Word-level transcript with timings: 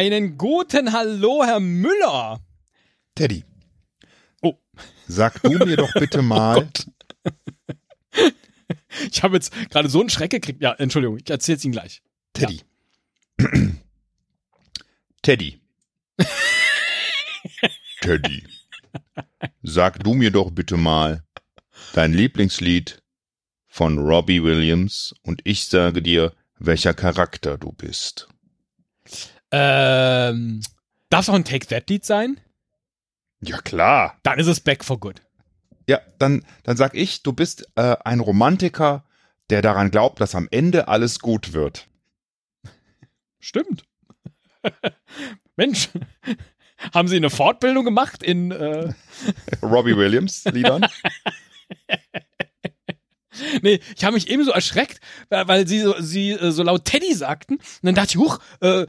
Einen 0.00 0.38
guten 0.38 0.92
Hallo, 0.92 1.44
Herr 1.44 1.60
Müller. 1.60 2.40
Teddy. 3.14 3.49
Oh. 5.10 5.14
Sag 5.16 5.42
du 5.42 5.50
mir 5.50 5.76
doch 5.76 5.92
bitte 5.94 6.22
mal. 6.22 6.68
Oh 7.26 7.30
ich 9.10 9.22
habe 9.22 9.36
jetzt 9.36 9.52
gerade 9.70 9.88
so 9.88 10.00
einen 10.00 10.10
Schreck 10.10 10.30
gekriegt. 10.30 10.62
Ja, 10.62 10.72
Entschuldigung, 10.74 11.18
ich 11.18 11.30
erzähle 11.30 11.58
es 11.58 11.64
Ihnen 11.64 11.72
gleich. 11.72 12.02
Teddy. 12.32 12.60
Ja. 13.40 13.48
Teddy. 15.22 15.60
Teddy. 18.00 18.46
Sag 19.62 20.02
du 20.02 20.14
mir 20.14 20.30
doch 20.30 20.50
bitte 20.50 20.76
mal 20.76 21.22
dein 21.92 22.12
Lieblingslied 22.12 23.02
von 23.66 23.98
Robbie 23.98 24.42
Williams 24.42 25.14
und 25.22 25.40
ich 25.44 25.66
sage 25.66 26.02
dir, 26.02 26.32
welcher 26.58 26.94
Charakter 26.94 27.58
du 27.58 27.72
bist. 27.72 28.28
Ähm, 29.50 30.62
darf 31.08 31.22
es 31.22 31.28
auch 31.28 31.34
ein 31.34 31.44
Take 31.44 31.66
That 31.66 31.88
Lied 31.90 32.04
sein? 32.04 32.40
Ja, 33.40 33.58
klar. 33.58 34.18
Dann 34.22 34.38
ist 34.38 34.46
es 34.46 34.60
Back 34.60 34.84
for 34.84 35.00
Good. 35.00 35.22
Ja, 35.88 36.00
dann, 36.18 36.44
dann 36.62 36.76
sag 36.76 36.94
ich, 36.94 37.22
du 37.22 37.32
bist 37.32 37.68
äh, 37.74 37.96
ein 38.04 38.20
Romantiker, 38.20 39.04
der 39.48 39.62
daran 39.62 39.90
glaubt, 39.90 40.20
dass 40.20 40.34
am 40.34 40.48
Ende 40.50 40.88
alles 40.88 41.18
gut 41.18 41.52
wird. 41.52 41.88
Stimmt. 43.40 43.84
Mensch, 45.56 45.88
haben 46.92 47.08
Sie 47.08 47.16
eine 47.16 47.30
Fortbildung 47.30 47.84
gemacht 47.84 48.22
in 48.22 48.50
äh 48.52 48.92
Robbie 49.62 49.96
Williams 49.96 50.44
Liedern? 50.44 50.86
nee, 53.62 53.80
ich 53.96 54.04
habe 54.04 54.14
mich 54.14 54.28
eben 54.28 54.44
so 54.44 54.50
erschreckt, 54.50 55.00
weil 55.28 55.66
sie 55.66 55.80
so, 55.80 55.94
sie 55.98 56.30
äh, 56.30 56.50
so 56.50 56.62
laut 56.62 56.84
Teddy 56.84 57.14
sagten. 57.14 57.54
Und 57.54 57.62
dann 57.82 57.94
dachte 57.94 58.10
ich, 58.10 58.16
huch, 58.18 58.38
äh, 58.60 58.86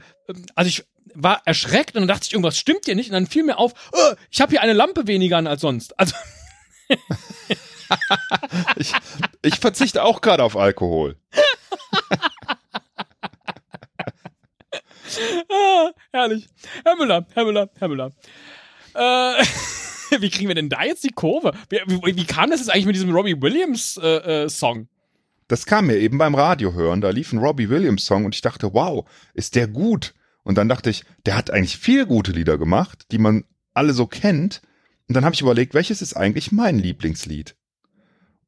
also 0.54 0.68
ich 0.68 0.84
war 1.14 1.42
erschreckt 1.44 1.94
und 1.94 2.02
dann 2.02 2.08
dachte 2.08 2.26
ich, 2.26 2.32
irgendwas 2.32 2.58
stimmt 2.58 2.84
hier 2.84 2.94
nicht. 2.94 3.10
Und 3.10 3.14
dann 3.14 3.26
fiel 3.26 3.44
mir 3.44 3.58
auf, 3.58 3.72
oh, 3.92 4.14
ich 4.30 4.40
habe 4.40 4.50
hier 4.50 4.62
eine 4.62 4.72
Lampe 4.72 5.06
weniger 5.06 5.36
an 5.38 5.46
als 5.46 5.60
sonst. 5.60 5.98
Also 5.98 6.14
ich, 8.76 8.92
ich 9.42 9.56
verzichte 9.56 10.02
auch 10.02 10.20
gerade 10.20 10.44
auf 10.44 10.56
Alkohol. 10.56 11.16
ah, 15.50 15.90
herrlich. 16.12 16.48
Herr 16.84 16.96
Müller, 16.96 17.26
Herr 17.34 17.44
Müller, 17.44 17.70
Herr 17.78 17.88
Müller. 17.88 18.12
Äh, 18.94 19.44
wie 20.20 20.30
kriegen 20.30 20.48
wir 20.48 20.54
denn 20.54 20.68
da 20.68 20.84
jetzt 20.84 21.04
die 21.04 21.12
Kurve? 21.12 21.52
Wie, 21.68 21.80
wie, 21.86 22.16
wie 22.16 22.26
kam 22.26 22.50
das 22.50 22.60
jetzt 22.60 22.70
eigentlich 22.70 22.86
mit 22.86 22.96
diesem 22.96 23.14
Robbie 23.14 23.40
Williams 23.40 23.98
äh, 24.02 24.44
äh, 24.44 24.48
Song? 24.48 24.88
Das 25.48 25.66
kam 25.66 25.86
mir 25.86 25.96
eben 25.96 26.18
beim 26.18 26.34
Radio 26.34 26.72
hören. 26.72 27.00
Da 27.00 27.10
lief 27.10 27.32
ein 27.32 27.38
Robbie 27.38 27.68
Williams 27.68 28.06
Song 28.06 28.24
und 28.24 28.34
ich 28.34 28.40
dachte, 28.40 28.72
wow, 28.72 29.06
ist 29.34 29.54
der 29.54 29.68
gut? 29.68 30.14
Und 30.44 30.58
dann 30.58 30.68
dachte 30.68 30.90
ich, 30.90 31.04
der 31.26 31.36
hat 31.36 31.50
eigentlich 31.50 31.76
viel 31.76 32.06
gute 32.06 32.32
Lieder 32.32 32.58
gemacht, 32.58 33.06
die 33.12 33.18
man 33.18 33.44
alle 33.74 33.92
so 33.92 34.06
kennt. 34.06 34.62
Und 35.08 35.14
dann 35.14 35.24
habe 35.24 35.34
ich 35.34 35.40
überlegt, 35.40 35.74
welches 35.74 36.02
ist 36.02 36.14
eigentlich 36.14 36.52
mein 36.52 36.78
Lieblingslied? 36.78 37.56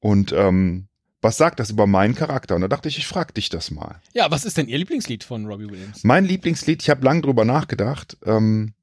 Und 0.01 0.33
ähm, 0.33 0.89
was 1.21 1.39
sagt 1.39 1.59
das 1.59 1.71
über 1.71 1.87
meinen 1.87 2.15
Charakter? 2.15 2.55
Und 2.55 2.61
da 2.61 2.69
dachte 2.69 2.89
ich, 2.89 2.99
ich 2.99 3.07
frage 3.07 3.33
dich 3.33 3.49
das 3.49 3.71
mal. 3.71 4.01
Ja, 4.13 4.31
was 4.31 4.45
ist 4.45 4.59
denn 4.59 4.69
Ihr 4.69 4.79
Lieblingslied 4.79 5.25
von 5.25 5.47
Robbie 5.47 5.71
Williams? 5.71 6.05
Mein 6.05 6.25
Lieblingslied, 6.25 6.83
ich 6.83 6.91
habe 6.91 7.05
lange 7.05 7.23
drüber 7.23 7.45
nachgedacht, 7.45 8.19
ähm, 8.27 8.75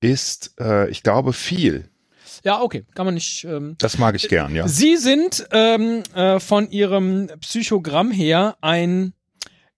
ist, 0.00 0.54
äh, 0.58 0.90
ich 0.90 1.02
glaube, 1.02 1.32
viel. 1.32 1.88
Ja, 2.42 2.60
okay, 2.60 2.84
kann 2.94 3.06
man 3.06 3.14
nicht. 3.14 3.44
Ähm, 3.44 3.76
das 3.78 3.96
mag 3.98 4.16
ich 4.16 4.28
gern, 4.28 4.54
ja. 4.54 4.66
Sie 4.66 4.96
sind 4.96 5.46
ähm, 5.52 6.02
äh, 6.14 6.40
von 6.40 6.70
Ihrem 6.70 7.30
Psychogramm 7.40 8.10
her 8.10 8.56
ein 8.60 9.12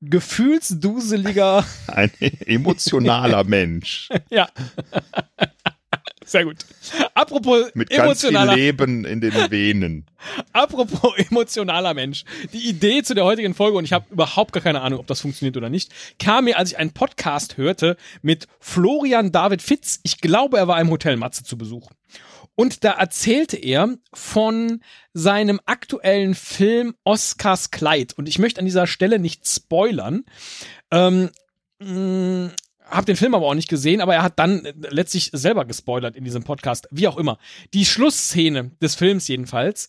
gefühlsduseliger. 0.01 1.65
Ein 1.87 2.11
emotionaler 2.21 3.45
Mensch. 3.45 4.09
ja. 4.31 4.49
Sehr 6.27 6.45
gut. 6.45 6.57
Apropos 7.15 7.71
Mit 7.75 7.93
emotionaler 7.93 8.47
ganz 8.47 8.57
viel 8.57 8.65
Leben 8.65 9.05
in 9.05 9.21
den 9.21 9.33
Venen. 9.33 10.07
Apropos 10.53 11.13
emotionaler 11.31 11.95
Mensch. 11.95 12.25
Die 12.53 12.69
Idee 12.69 13.05
zu 13.05 13.15
der 13.15 13.25
heutigen 13.25 13.55
Folge, 13.55 13.79
und 13.79 13.85
ich 13.85 13.93
habe 13.93 14.07
überhaupt 14.11 14.53
gar 14.53 14.63
keine 14.63 14.81
Ahnung, 14.81 14.99
ob 14.99 15.07
das 15.07 15.21
funktioniert 15.21 15.57
oder 15.57 15.71
nicht, 15.71 15.93
kam 16.19 16.47
mir, 16.47 16.59
als 16.59 16.73
ich 16.73 16.79
einen 16.79 16.91
Podcast 16.91 17.57
hörte 17.59 17.97
mit 18.23 18.49
Florian 18.59 19.31
David 19.31 19.63
Fitz. 19.63 20.01
Ich 20.03 20.21
glaube, 20.21 20.59
er 20.59 20.67
war 20.67 20.81
im 20.81 20.91
Hotel 20.91 21.17
Matze 21.17 21.45
zu 21.45 21.57
Besuch. 21.57 21.91
Und 22.57 22.85
da 22.85 22.93
erzählte 22.93 23.57
er 23.57 23.97
von 24.13 24.83
seinem 25.13 25.61
aktuellen 25.67 26.35
Film 26.35 26.95
Oscars 27.05 27.71
Kleid. 27.71 28.15
Und 28.15 28.29
ich 28.29 28.39
möchte 28.39 28.61
an 28.61 28.65
dieser 28.65 28.87
Stelle 28.87 29.19
nicht 29.19 29.47
spoilern. 29.47 30.25
Ähm, 30.91 31.31
mh, 31.79 32.51
hab 32.89 33.05
den 33.05 33.17
Film 33.17 33.35
aber 33.35 33.47
auch 33.47 33.55
nicht 33.55 33.69
gesehen, 33.69 34.01
aber 34.01 34.15
er 34.15 34.23
hat 34.23 34.39
dann 34.39 34.67
letztlich 34.91 35.31
selber 35.33 35.65
gespoilert 35.65 36.17
in 36.17 36.25
diesem 36.25 36.45
Podcast. 36.45 36.89
Wie 36.91 37.09
auch 37.09 37.19
immer. 37.19 37.39
Die 37.75 37.85
Schlussszene 37.85 38.71
des 38.81 38.95
Films 38.95 39.29
jedenfalls 39.29 39.89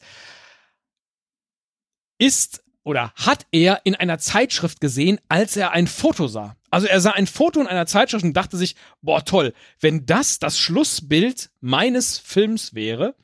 ist 2.17 2.63
oder 2.87 3.11
hat 3.15 3.45
er 3.51 3.81
in 3.83 3.95
einer 3.95 4.17
Zeitschrift 4.17 4.79
gesehen, 4.79 5.19
als 5.27 5.57
er 5.57 5.71
ein 5.71 5.87
Foto 5.87 6.27
sah. 6.27 6.55
Also 6.71 6.87
er 6.87 7.01
sah 7.01 7.11
ein 7.11 7.27
Foto 7.27 7.59
in 7.59 7.67
einer 7.67 7.85
Zeitschrift 7.85 8.23
und 8.23 8.33
dachte 8.33 8.55
sich, 8.55 8.75
boah 9.01 9.25
toll, 9.25 9.53
wenn 9.81 10.05
das 10.05 10.39
das 10.39 10.57
Schlussbild 10.57 11.49
meines 11.59 12.17
Films 12.17 12.73
wäre, 12.73 13.15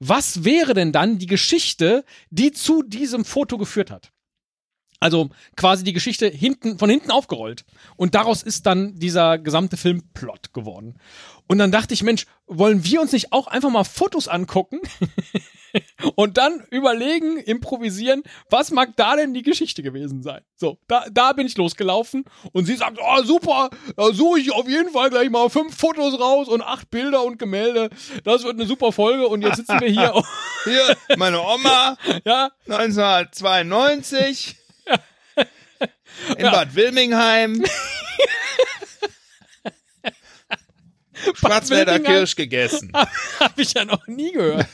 was 0.00 0.42
wäre 0.42 0.74
denn 0.74 0.90
dann 0.90 1.18
die 1.18 1.26
Geschichte, 1.26 2.04
die 2.30 2.50
zu 2.50 2.82
diesem 2.82 3.24
Foto 3.24 3.58
geführt 3.58 3.92
hat? 3.92 4.11
Also 5.02 5.30
quasi 5.56 5.82
die 5.82 5.92
Geschichte 5.92 6.28
hinten, 6.28 6.78
von 6.78 6.88
hinten 6.88 7.10
aufgerollt. 7.10 7.64
Und 7.96 8.14
daraus 8.14 8.44
ist 8.44 8.66
dann 8.66 9.00
dieser 9.00 9.36
gesamte 9.36 9.76
Filmplot 9.76 10.52
geworden. 10.52 10.94
Und 11.48 11.58
dann 11.58 11.72
dachte 11.72 11.92
ich, 11.92 12.04
Mensch, 12.04 12.26
wollen 12.46 12.84
wir 12.84 13.00
uns 13.00 13.10
nicht 13.10 13.32
auch 13.32 13.48
einfach 13.48 13.70
mal 13.70 13.82
Fotos 13.82 14.28
angucken 14.28 14.78
und 16.14 16.38
dann 16.38 16.64
überlegen, 16.70 17.38
improvisieren, 17.38 18.22
was 18.48 18.70
mag 18.70 18.94
da 18.94 19.16
denn 19.16 19.34
die 19.34 19.42
Geschichte 19.42 19.82
gewesen 19.82 20.22
sein? 20.22 20.42
So, 20.54 20.78
da, 20.86 21.04
da 21.10 21.32
bin 21.32 21.48
ich 21.48 21.56
losgelaufen 21.56 22.24
und 22.52 22.66
sie 22.66 22.76
sagt, 22.76 23.00
oh 23.02 23.24
super, 23.24 23.70
da 23.96 24.12
suche 24.12 24.38
ich 24.38 24.52
auf 24.52 24.68
jeden 24.68 24.92
Fall 24.92 25.10
gleich 25.10 25.30
mal 25.30 25.50
fünf 25.50 25.76
Fotos 25.76 26.20
raus 26.20 26.46
und 26.46 26.62
acht 26.62 26.90
Bilder 26.92 27.24
und 27.24 27.40
Gemälde. 27.40 27.90
Das 28.22 28.44
wird 28.44 28.54
eine 28.54 28.66
super 28.66 28.92
Folge 28.92 29.26
und 29.26 29.42
jetzt 29.42 29.56
sitzen 29.56 29.80
wir 29.80 29.88
hier. 29.88 30.12
hier, 30.64 30.96
meine 31.16 31.40
Oma, 31.40 31.96
ja. 32.24 32.52
1992. 32.68 34.61
In 36.38 36.44
ja. 36.44 36.50
Bad 36.50 36.74
Wilmingheim. 36.74 37.64
Schwarzwälder 41.34 42.00
Kirsch 42.00 42.34
gegessen. 42.36 42.92
Habe 43.40 43.62
ich 43.62 43.74
ja 43.74 43.84
noch 43.84 44.06
nie 44.06 44.32
gehört. 44.32 44.66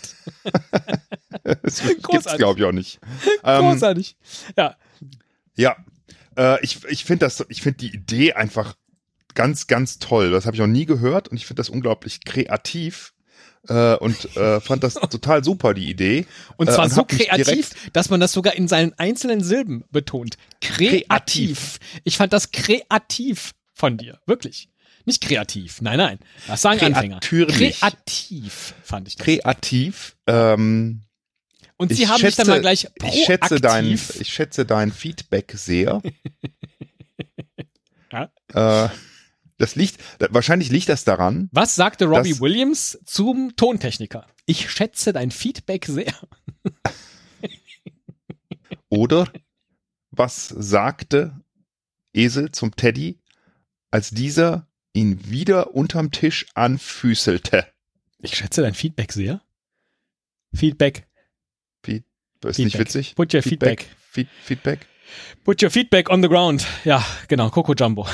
das 1.63 1.83
gibt's, 1.83 2.37
glaube 2.37 2.61
ich, 2.61 2.65
auch 2.65 2.73
nicht. 2.73 3.01
Großartig. 3.43 4.17
Ähm, 4.49 4.55
ja. 4.57 4.77
Ja. 5.57 5.77
Äh, 6.37 6.65
ich 6.65 6.85
ich 6.87 7.05
finde 7.05 7.27
das, 7.27 7.45
ich 7.49 7.63
finde 7.63 7.79
die 7.79 7.95
Idee 7.95 8.33
einfach 8.33 8.75
ganz, 9.35 9.67
ganz 9.67 9.99
toll. 9.99 10.31
Das 10.31 10.47
habe 10.47 10.57
ich 10.57 10.61
noch 10.61 10.67
nie 10.67 10.87
gehört 10.87 11.29
und 11.29 11.37
ich 11.37 11.47
finde 11.47 11.61
das 11.61 11.69
unglaublich 11.69 12.25
kreativ. 12.25 13.13
Äh, 13.67 13.97
und 13.97 14.37
äh, 14.37 14.61
fand 14.61 14.85
das 14.85 14.95
total 15.11 15.45
super, 15.45 15.75
die 15.75 15.91
Idee. 15.91 16.27
Und 16.57 16.71
zwar 16.71 16.85
äh, 16.85 16.89
und 16.89 16.93
so 16.95 17.05
kreativ, 17.05 17.71
dass 17.93 18.11
man 18.11 18.21
das 18.21 18.33
sogar 18.33 18.55
in 18.55 18.69
seinen 18.69 18.93
einzelnen 18.99 19.43
Silben 19.43 19.85
betont. 19.91 20.37
Kreativ. 20.61 21.07
kreativ. 21.09 21.81
Ich 22.05 22.17
fand 22.17 22.33
das 22.33 22.53
kreativ 22.53 23.55
von 23.73 23.97
dir, 23.97 24.19
wirklich. 24.27 24.69
Nicht 25.05 25.23
kreativ, 25.23 25.81
nein, 25.81 25.97
nein. 25.97 26.19
Das 26.47 26.61
sagen 26.63 26.81
Anfänger. 26.83 27.21
Kreativ 27.21 28.75
fand 28.83 29.09
ich 29.09 29.17
das. 29.17 29.25
Kreativ. 29.25 30.17
Ähm, 30.27 31.03
und 31.79 31.93
sie 31.95 32.09
haben 32.09 32.19
schätze, 32.19 32.27
mich 32.27 32.37
dann 32.37 32.47
mal 32.49 32.61
gleich 32.61 32.89
proaktiv. 32.99 33.21
Ich 33.21 33.25
schätze 33.25 33.61
dein, 33.61 33.87
ich 33.87 34.29
schätze 34.29 34.67
dein 34.67 34.93
Feedback 34.93 35.53
sehr. 35.57 36.03
ja? 38.13 38.31
Äh, 38.53 38.89
das 39.59 39.75
liegt, 39.75 39.99
wahrscheinlich 40.31 40.71
liegt 40.71 40.89
das 40.89 41.05
daran. 41.05 41.49
Was 41.53 41.75
sagte 41.75 42.07
Robbie 42.07 42.41
Williams 42.41 42.99
zum 43.05 43.57
Tontechniker? 43.57 44.27
Ich 44.47 44.71
schätze 44.71 45.13
dein 45.13 45.31
Feedback 45.31 45.87
sehr. 45.87 46.15
Oder 48.89 49.31
was 50.11 50.49
sagte 50.49 51.41
Esel 52.13 52.53
zum 52.53 52.75
Teddy, 52.75 53.19
als 53.91 54.11
dieser 54.11 54.67
ihn 54.93 55.31
wieder 55.31 55.75
unterm 55.75 56.11
Tisch 56.11 56.47
anfüßelte. 56.55 57.67
Ich 58.21 58.37
schätze 58.37 58.63
dein 58.63 58.75
Feedback 58.75 59.13
sehr. 59.13 59.43
Feedback. 60.55 61.07
Feed, 61.83 62.05
ist 62.45 62.59
nicht 62.59 62.73
Feedback. 62.73 62.81
witzig? 62.81 63.15
Put 63.15 63.35
your 63.35 63.43
Feedback. 63.43 63.87
Feed, 64.11 64.29
Feedback? 64.43 64.87
Put 65.45 65.63
your 65.63 65.71
feedback 65.71 66.11
on 66.11 66.23
the 66.23 66.29
ground. 66.29 66.67
Ja, 66.85 67.05
genau, 67.29 67.51
Coco 67.51 67.75
Jumbo. 67.75 68.07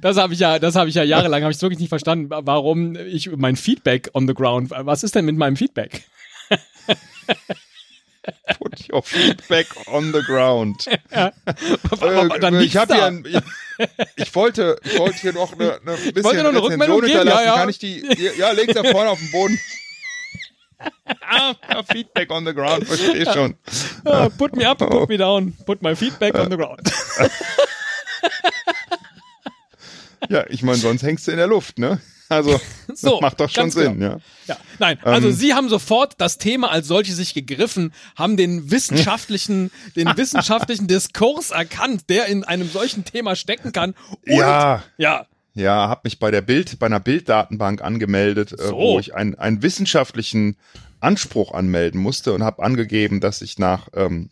Das 0.00 0.16
habe 0.16 0.34
ich 0.34 0.40
ja, 0.40 0.58
das 0.58 0.74
habe 0.74 0.88
ich 0.88 0.96
ja 0.96 1.04
jahrelang, 1.04 1.42
habe 1.42 1.52
ich 1.52 1.62
wirklich 1.62 1.78
nicht 1.78 1.88
verstanden, 1.88 2.30
warum 2.30 2.96
ich 2.96 3.30
mein 3.36 3.56
Feedback 3.56 4.10
on 4.12 4.26
the 4.26 4.34
ground. 4.34 4.70
Was 4.70 5.04
ist 5.04 5.14
denn 5.14 5.24
mit 5.24 5.36
meinem 5.36 5.56
Feedback? 5.56 6.02
Put 8.58 8.92
your 8.92 9.02
feedback 9.02 9.68
on 9.86 10.12
the 10.12 10.20
ground. 10.22 10.86
Dann 11.10 12.54
Äh, 12.54 12.64
ich 12.64 12.76
habe 12.76 13.02
ein, 13.02 13.24
ich, 13.26 13.38
ich 14.16 14.34
wollte 14.34 14.78
ich 14.84 14.98
wollte 14.98 15.18
hier 15.18 15.32
noch 15.32 15.52
eine, 15.52 15.80
eine 15.80 15.96
bisschen 15.96 16.24
wollte 16.24 16.42
noch 16.42 16.50
eine 16.50 16.62
Rückmeldung 16.62 17.00
geben, 17.00 17.12
hinterlassen. 17.12 17.44
ja, 17.44 17.54
ja. 17.54 17.56
Kann 17.56 17.68
ich 17.70 17.78
die 17.78 18.00
ja, 18.18 18.32
ja 18.38 18.50
leg's 18.52 18.74
da 18.74 18.84
vorne 18.84 19.10
auf 19.10 19.18
den 19.18 19.30
Boden. 19.30 19.58
Ah, 21.28 21.54
Feedback 21.90 22.30
on 22.30 22.44
the 22.46 22.54
ground, 22.54 22.86
verstehe 22.86 23.24
schon. 23.32 23.54
Put 24.36 24.56
me 24.56 24.66
up, 24.66 24.78
put 24.78 25.08
me 25.08 25.16
down, 25.16 25.54
put 25.66 25.82
my 25.82 25.94
feedback 25.94 26.34
on 26.34 26.50
the 26.50 26.56
ground. 26.56 26.80
Ja, 30.28 30.44
ich 30.48 30.62
meine, 30.62 30.78
sonst 30.78 31.02
hängst 31.02 31.26
du 31.26 31.30
in 31.30 31.38
der 31.38 31.46
Luft, 31.46 31.78
ne? 31.78 32.00
Also, 32.28 32.60
So, 32.94 33.20
macht 33.20 33.40
doch 33.40 33.48
schon 33.48 33.70
Sinn, 33.70 33.98
genau. 33.98 34.12
ja. 34.14 34.18
Ja, 34.46 34.56
nein, 34.78 34.98
also 35.02 35.28
Ähm. 35.28 35.34
Sie 35.34 35.54
haben 35.54 35.68
sofort 35.70 36.14
das 36.18 36.36
Thema 36.36 36.70
als 36.70 36.86
solches 36.88 37.16
sich 37.16 37.32
gegriffen, 37.32 37.94
haben 38.16 38.36
den 38.36 38.70
wissenschaftlichen, 38.70 39.70
den 39.96 40.14
wissenschaftlichen 40.16 40.86
Diskurs 40.86 41.50
erkannt, 41.52 42.10
der 42.10 42.26
in 42.26 42.44
einem 42.44 42.68
solchen 42.68 43.04
Thema 43.04 43.36
stecken 43.36 43.72
kann. 43.72 43.94
Und, 44.10 44.18
Ja, 44.36 44.82
ja, 44.98 45.26
ja, 45.54 45.88
habe 45.88 46.02
mich 46.04 46.18
bei 46.18 46.30
der 46.30 46.42
Bild, 46.42 46.78
bei 46.78 46.86
einer 46.86 47.00
Bilddatenbank 47.00 47.82
angemeldet, 47.82 48.52
äh, 48.52 48.68
So. 48.68 48.76
wo 48.76 48.98
ich 48.98 49.14
einen, 49.14 49.34
einen 49.34 49.62
wissenschaftlichen 49.62 50.56
Anspruch 51.00 51.52
anmelden 51.52 52.00
musste 52.00 52.32
und 52.32 52.42
habe 52.42 52.62
angegeben, 52.62 53.20
dass 53.20 53.42
ich 53.42 53.58
nach 53.58 53.88
ähm, 53.94 54.30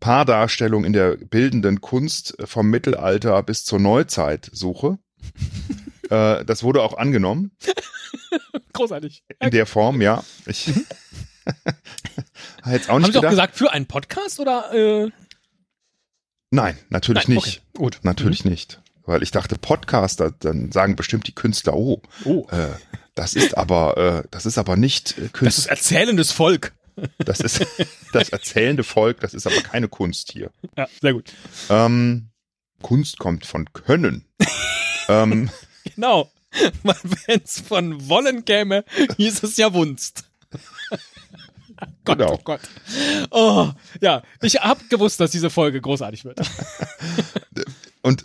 Paardarstellung 0.00 0.84
in 0.84 0.92
der 0.92 1.16
bildenden 1.16 1.80
Kunst 1.80 2.38
äh, 2.38 2.46
vom 2.46 2.68
Mittelalter 2.70 3.42
bis 3.42 3.64
zur 3.64 3.78
Neuzeit 3.78 4.48
suche. 4.52 4.98
äh, 6.10 6.44
das 6.44 6.62
wurde 6.62 6.82
auch 6.82 6.96
angenommen 6.96 7.52
großartig. 8.72 9.24
in 9.40 9.50
der 9.50 9.66
Form, 9.66 10.00
ja. 10.00 10.24
Ich 10.46 10.66
hätte 10.66 10.84
jetzt 12.70 12.88
auch 12.88 12.94
Haben 12.94 13.02
nicht 13.02 13.12
Sie 13.12 13.18
auch 13.18 13.30
gesagt 13.30 13.56
für 13.56 13.72
einen 13.72 13.86
Podcast 13.86 14.40
oder? 14.40 14.72
Äh, 14.72 15.10
Nein, 16.52 16.76
natürlich 16.88 17.28
nein, 17.28 17.36
nicht. 17.36 17.62
Okay, 17.74 17.78
gut. 17.78 18.00
Natürlich 18.02 18.44
nicht. 18.44 18.80
Weil 19.10 19.24
ich 19.24 19.32
dachte, 19.32 19.56
Podcaster, 19.58 20.30
dann 20.38 20.70
sagen 20.70 20.94
bestimmt 20.94 21.26
die 21.26 21.34
Künstler, 21.34 21.74
oh, 21.74 22.00
Oh, 22.24 22.46
äh, 22.52 22.68
das 23.16 23.34
ist 23.34 23.58
aber, 23.58 23.96
äh, 24.22 24.28
das 24.30 24.46
ist 24.46 24.56
aber 24.56 24.76
nicht 24.76 25.18
äh, 25.18 25.22
das 25.22 25.32
Kunst. 25.32 25.58
ist 25.58 25.66
erzählendes 25.66 26.30
Volk. 26.30 26.72
Das 27.18 27.40
ist 27.40 27.66
das 28.12 28.28
erzählende 28.28 28.84
Volk, 28.84 29.18
das 29.18 29.34
ist 29.34 29.48
aber 29.48 29.60
keine 29.62 29.88
Kunst 29.88 30.30
hier. 30.30 30.52
Ja, 30.76 30.86
sehr 31.00 31.12
gut. 31.14 31.32
Ähm, 31.68 32.28
Kunst 32.82 33.18
kommt 33.18 33.46
von 33.46 33.72
Können. 33.72 34.26
ähm, 35.08 35.50
Genau. 35.96 36.30
Wenn 37.26 37.40
es 37.44 37.60
von 37.60 38.08
Wollen 38.08 38.44
käme, 38.44 38.84
hieß 39.16 39.42
es 39.42 39.56
ja 39.56 39.72
Wunst. 39.74 40.22
Gott, 42.04 42.18
Genau. 42.18 42.34
oh 42.34 42.40
Gott. 42.44 42.60
Oh, 43.30 43.70
ja, 44.00 44.22
ich 44.42 44.54
hab 44.56 44.88
gewusst, 44.88 45.18
dass 45.18 45.30
diese 45.32 45.50
Folge 45.50 45.80
großartig 45.80 46.24
wird. 46.24 46.40
und 48.02 48.24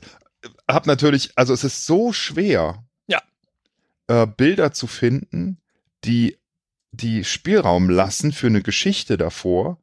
hab 0.67 0.88
natürlich, 0.88 1.31
also 1.35 1.53
es 1.53 1.63
ist 1.63 1.85
so 1.85 2.13
schwer, 2.13 2.83
Ja. 3.07 3.21
äh, 4.07 4.25
Bilder 4.27 4.71
zu 4.71 4.88
finden, 4.88 5.57
die 6.03 6.38
die 6.91 7.23
Spielraum 7.25 7.89
lassen 7.89 8.31
für 8.31 8.47
eine 8.47 8.62
Geschichte 8.62 9.17
davor, 9.17 9.77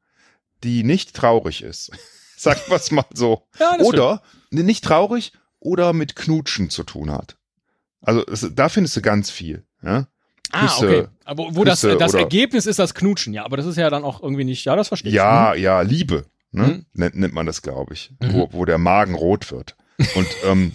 die 0.65 0.83
nicht 0.83 1.15
traurig 1.15 1.63
ist. 1.63 1.91
Sagen 2.37 2.61
wir 2.69 2.77
es 2.77 2.91
mal 2.91 3.05
so. 3.13 3.47
Ja, 3.61 3.77
das 3.77 3.87
oder 3.87 4.23
nee, 4.51 4.63
nicht 4.63 4.83
traurig 4.83 5.33
oder 5.61 5.93
mit 5.93 6.17
Knutschen 6.17 6.71
zu 6.71 6.83
tun 6.85 7.11
hat. 7.13 7.37
Also 8.01 8.25
es, 8.27 8.49
da 8.55 8.69
findest 8.69 8.97
du 8.97 9.03
ganz 9.03 9.31
viel. 9.31 9.65
Ja? 9.83 10.07
Ah, 10.51 10.63
Küsse, 10.67 10.87
okay. 10.87 11.09
Aber 11.25 11.55
wo 11.55 11.65
das, 11.65 11.83
Küsse 11.83 11.97
das 11.99 12.15
oder- 12.15 12.23
Ergebnis 12.23 12.67
ist 12.67 12.79
das 12.79 12.95
Knutschen, 12.95 13.33
ja. 13.33 13.45
Aber 13.45 13.57
das 13.57 13.67
ist 13.67 13.77
ja 13.77 13.91
dann 13.91 14.03
auch 14.05 14.23
irgendwie 14.23 14.45
nicht, 14.45 14.65
ja, 14.65 14.75
das 14.75 14.89
verstehe 14.89 15.11
ich. 15.11 15.15
Ja, 15.17 15.55
ja, 15.55 15.83
Liebe, 15.83 16.25
ne? 16.51 16.67
Mhm. 16.67 16.87
nennt, 16.95 17.15
nennt 17.17 17.35
man 17.35 17.47
das, 17.47 17.63
glaube 17.63 17.95
ich, 17.95 18.13
Mhm. 18.21 18.33
wo, 18.33 18.49
wo 18.53 18.65
der 18.65 18.79
Magen 18.79 19.15
rot 19.15 19.53
wird. 19.53 19.77
Und 20.15 20.27
ähm, 20.45 20.73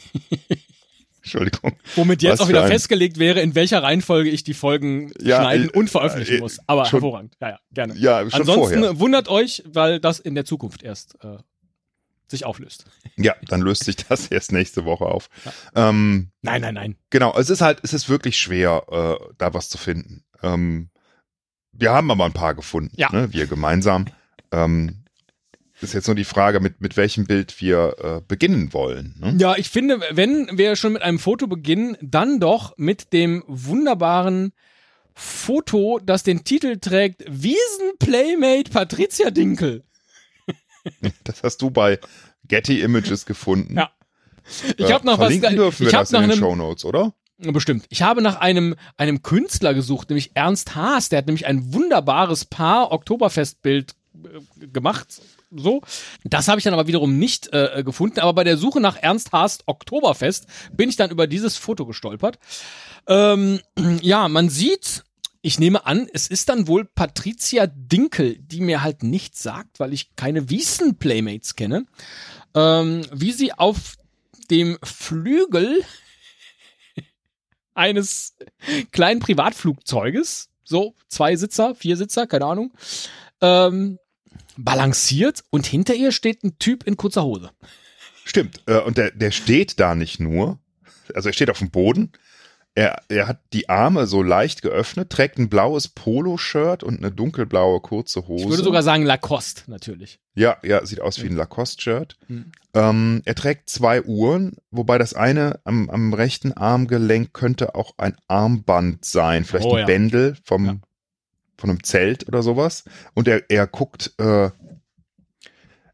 Entschuldigung. 1.24 1.74
Womit 1.96 2.22
jetzt 2.22 2.34
Was 2.34 2.42
auch 2.42 2.48
wieder 2.50 2.64
ein- 2.64 2.70
festgelegt 2.72 3.20
wäre, 3.20 3.42
in 3.42 3.54
welcher 3.56 3.84
Reihenfolge 3.84 4.30
ich 4.30 4.44
die 4.44 4.54
Folgen 4.54 5.12
Ja, 5.22 5.42
schneiden 5.42 5.70
äh, 5.70 5.78
und 5.78 5.90
veröffentlichen 5.90 6.36
äh, 6.38 6.40
muss. 6.40 6.60
Aber 6.68 6.86
schon- 6.86 7.02
hervorragend. 7.02 7.36
Ja, 7.42 7.50
ja, 7.50 7.60
gerne. 7.74 7.96
Ja, 7.96 8.22
schon 8.30 8.40
Ansonsten 8.42 8.80
vorher. 8.80 9.00
wundert 9.00 9.28
euch, 9.28 9.64
weil 9.66 10.00
das 10.00 10.20
in 10.20 10.36
der 10.36 10.46
Zukunft 10.46 10.84
erst 10.84 11.16
äh, 11.24 11.38
sich 12.30 12.46
auflöst. 12.46 12.86
Ja, 13.18 13.36
dann 13.48 13.62
löst 13.62 13.84
sich 13.84 13.98
das 13.98 14.28
erst 14.32 14.52
nächste 14.54 14.86
Woche 14.86 15.06
auf. 15.06 15.30
Ähm, 15.76 16.30
Nein, 16.42 16.62
nein, 16.62 16.74
nein. 16.76 16.96
genau, 17.10 17.38
es 17.38 17.50
ist 17.50 17.62
halt, 17.62 17.80
es 17.84 17.92
ist 17.94 18.08
wirklich 18.08 18.38
schwer, 18.38 18.84
äh, 18.90 19.34
da 19.38 19.54
was 19.54 19.68
zu 19.70 19.78
finden. 19.78 20.24
Ähm, 20.44 20.90
wir 21.74 21.92
haben 21.92 22.10
aber 22.10 22.26
ein 22.26 22.34
paar 22.34 22.56
gefunden, 22.56 22.94
Ja. 22.96 23.12
ne, 23.12 23.34
wir 23.34 23.48
gemeinsam. 23.48 24.06
Ähm, 24.52 25.04
ist 25.82 25.94
jetzt 25.94 26.08
nur 26.08 26.16
die 26.16 26.24
Frage, 26.24 26.60
mit, 26.60 26.82
mit 26.82 26.98
welchem 26.98 27.26
Bild 27.26 27.62
wir 27.62 27.96
äh, 28.00 28.22
beginnen 28.28 28.74
wollen. 28.74 29.16
Ne? 29.20 29.36
Ja, 29.40 29.56
ich 29.56 29.70
finde, 29.70 30.00
wenn 30.12 30.58
wir 30.58 30.76
schon 30.76 30.94
mit 30.94 31.02
einem 31.02 31.20
Foto 31.20 31.48
beginnen, 31.48 31.98
dann 32.02 32.40
doch 32.40 32.74
mit 32.78 33.14
dem 33.14 33.44
wunderbaren 33.48 34.54
Foto, 35.14 36.00
das 36.04 36.24
den 36.24 36.44
Titel 36.44 36.78
trägt 36.78 37.24
Wiesen-Playmate 37.28 38.72
Patricia 38.72 39.32
Dinkel. 39.32 39.84
Das 41.26 41.44
hast 41.44 41.62
du 41.62 41.70
bei 41.70 42.00
Getty 42.48 42.80
Images 42.80 43.26
gefunden. 43.26 43.76
Ja. 43.76 43.92
Ich 44.78 44.86
Äh, 44.86 44.94
habe 44.94 45.06
was 45.06 45.18
verlinken 45.18 45.56
dürfen 45.58 45.80
wir 45.82 45.88
ich 45.88 45.92
das 45.94 46.12
in 46.12 46.22
den 46.22 46.32
einem 46.32 46.40
Shownotes, 46.40 46.86
oder? 46.86 47.14
Bestimmt. 47.40 47.86
Ich 47.90 48.02
habe 48.02 48.22
nach 48.22 48.38
einem, 48.40 48.76
einem 48.96 49.22
Künstler 49.22 49.74
gesucht, 49.74 50.10
nämlich 50.10 50.32
Ernst 50.34 50.76
Haas. 50.76 51.10
Der 51.10 51.18
hat 51.18 51.28
nämlich 51.28 51.46
ein 51.46 51.74
wunderbares 51.74 52.46
Paar-Oktoberfestbild 52.46 53.96
äh, 54.24 54.68
gemacht. 54.68 55.22
So. 55.50 55.82
Das 56.24 56.48
habe 56.48 56.60
ich 56.60 56.64
dann 56.64 56.74
aber 56.74 56.88
wiederum 56.88 57.18
nicht 57.18 57.54
äh, 57.54 57.84
gefunden. 57.86 58.20
Aber 58.20 58.34
bei 58.34 58.44
der 58.44 58.58
Suche 58.58 58.82
nach 58.82 58.98
Ernst 58.98 59.32
Haas 59.32 59.60
Oktoberfest 59.66 60.48
bin 60.74 60.90
ich 60.90 60.96
dann 60.96 61.12
über 61.12 61.28
dieses 61.28 61.58
Foto 61.58 61.86
gestolpert. 61.86 62.40
Ähm, 63.08 63.60
ja, 64.02 64.28
man 64.28 64.50
sieht, 64.50 65.04
ich 65.42 65.60
nehme 65.60 65.86
an, 65.86 66.10
es 66.12 66.28
ist 66.28 66.50
dann 66.50 66.68
wohl 66.68 66.86
Patricia 66.86 67.68
Dinkel, 67.68 68.38
die 68.40 68.62
mir 68.62 68.84
halt 68.84 69.04
nichts 69.04 69.42
sagt, 69.42 69.80
weil 69.80 69.94
ich 69.94 70.16
keine 70.16 70.50
Wiesen-Playmates 70.50 71.56
kenne. 71.56 71.86
Ähm, 72.54 73.06
wie 73.14 73.32
sie 73.32 73.54
auf 73.54 73.96
dem 74.52 74.78
Flügel 74.84 75.84
eines 77.74 78.36
kleinen 78.92 79.22
Privatflugzeuges, 79.22 80.50
so 80.64 80.96
zwei 81.08 81.36
Sitzer, 81.38 81.76
vier 81.76 81.96
Sitzer, 81.96 82.28
keine 82.28 82.46
Ahnung, 82.46 82.74
ähm, 83.40 84.00
balanciert 84.58 85.44
und 85.50 85.66
hinter 85.66 85.96
ihr 85.96 86.12
steht 86.12 86.44
ein 86.44 86.58
Typ 86.60 86.84
in 86.84 86.98
kurzer 86.98 87.24
Hose. 87.24 87.52
Stimmt. 88.26 88.62
Äh, 88.68 88.80
und 88.82 88.98
der, 88.98 89.12
der 89.12 89.32
steht 89.32 89.80
da 89.80 89.96
nicht 89.96 90.20
nur. 90.20 90.60
Also 91.14 91.30
er 91.30 91.34
steht 91.34 91.50
auf 91.50 91.60
dem 91.60 91.72
Boden. 91.72 92.12
Er, 92.76 93.02
er 93.10 93.28
hat 93.28 93.40
die 93.54 93.70
Arme 93.70 94.06
so 94.06 94.22
leicht 94.22 94.62
geöffnet, 94.62 95.10
trägt 95.10 95.40
ein 95.40 95.50
blaues 95.50 95.88
Poloshirt 95.88 96.84
und 96.84 97.00
eine 97.00 97.12
dunkelblaue 97.12 97.80
kurze 97.82 98.28
Hose. 98.28 98.44
Ich 98.44 98.50
würde 98.52 98.64
sogar 98.64 98.84
sagen 98.84 99.04
Lacoste, 99.04 99.64
natürlich. 99.66 100.20
ja, 100.36 100.58
ja, 100.62 100.86
sieht 100.86 101.02
aus 101.02 101.20
wie 101.24 101.26
ein 101.26 101.36
Lacoste-Shirt. 101.36 102.18
Hm. 102.28 102.52
Ähm, 102.76 103.22
er 103.26 103.34
trägt 103.34 103.70
zwei 103.72 104.04
Uhren, 104.04 104.58
wobei 104.70 105.00
das 105.00 105.16
eine 105.16 105.60
am, 105.64 105.90
am 105.90 106.14
rechten 106.14 106.54
Armgelenk 106.54 107.34
könnte 107.34 107.74
auch 107.74 107.96
ein 107.98 108.16
Armband 108.28 109.06
sein, 109.06 109.44
vielleicht 109.44 109.66
Oh, 109.66 109.74
ein 109.74 109.80
ja. 109.80 109.86
Bändel 109.88 110.38
vom, 110.44 110.66
Ja. 110.66 110.76
Von 111.58 111.70
einem 111.70 111.84
Zelt 111.84 112.28
oder 112.28 112.44
sowas. 112.44 112.84
Und 113.14 113.28
er, 113.28 113.44
er 113.50 113.68
guckt, 113.68 114.14
äh, 114.20 114.50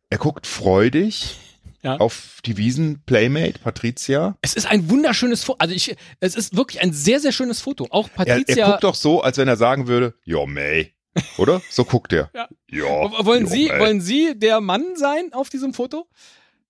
er 0.09 0.17
guckt 0.17 0.45
freudig 0.47 1.37
Ja. 1.81 1.97
auf 1.97 2.39
die 2.45 2.57
Wiesen-Playmate 2.57 3.59
Patricia. 3.59 4.37
Es 4.41 4.53
ist 4.53 4.65
ein 4.67 4.89
wunderschönes 4.89 5.43
Foto. 5.43 5.57
Also 5.59 5.73
ich, 5.75 5.95
es 6.19 6.35
ist 6.35 6.55
wirklich 6.55 6.81
ein 6.81 6.93
sehr, 6.93 7.19
sehr 7.19 7.31
schönes 7.31 7.61
Foto. 7.61 7.87
Auch 7.89 8.09
Er, 8.09 8.25
Patricia. 8.25 8.65
er 8.65 8.71
guckt 8.71 8.83
doch 8.83 8.95
so, 8.95 9.21
als 9.21 9.37
wenn 9.37 9.47
er 9.47 9.57
sagen 9.57 9.87
würde, 9.87 10.13
jo, 10.23 10.45
May. 10.45 10.93
Oder? 11.37 11.61
So 11.69 11.85
guckt 11.85 12.11
er. 12.13 12.29
Ja. 12.33 12.47
Jo, 12.69 13.11
wollen 13.19 13.43
jo, 13.45 13.49
Sie, 13.51 13.67
May. 13.67 13.79
wollen 13.79 14.01
Sie 14.01 14.33
der 14.37 14.61
Mann 14.61 14.83
sein 14.95 15.31
auf 15.33 15.49
diesem 15.49 15.73
Foto? 15.73 16.07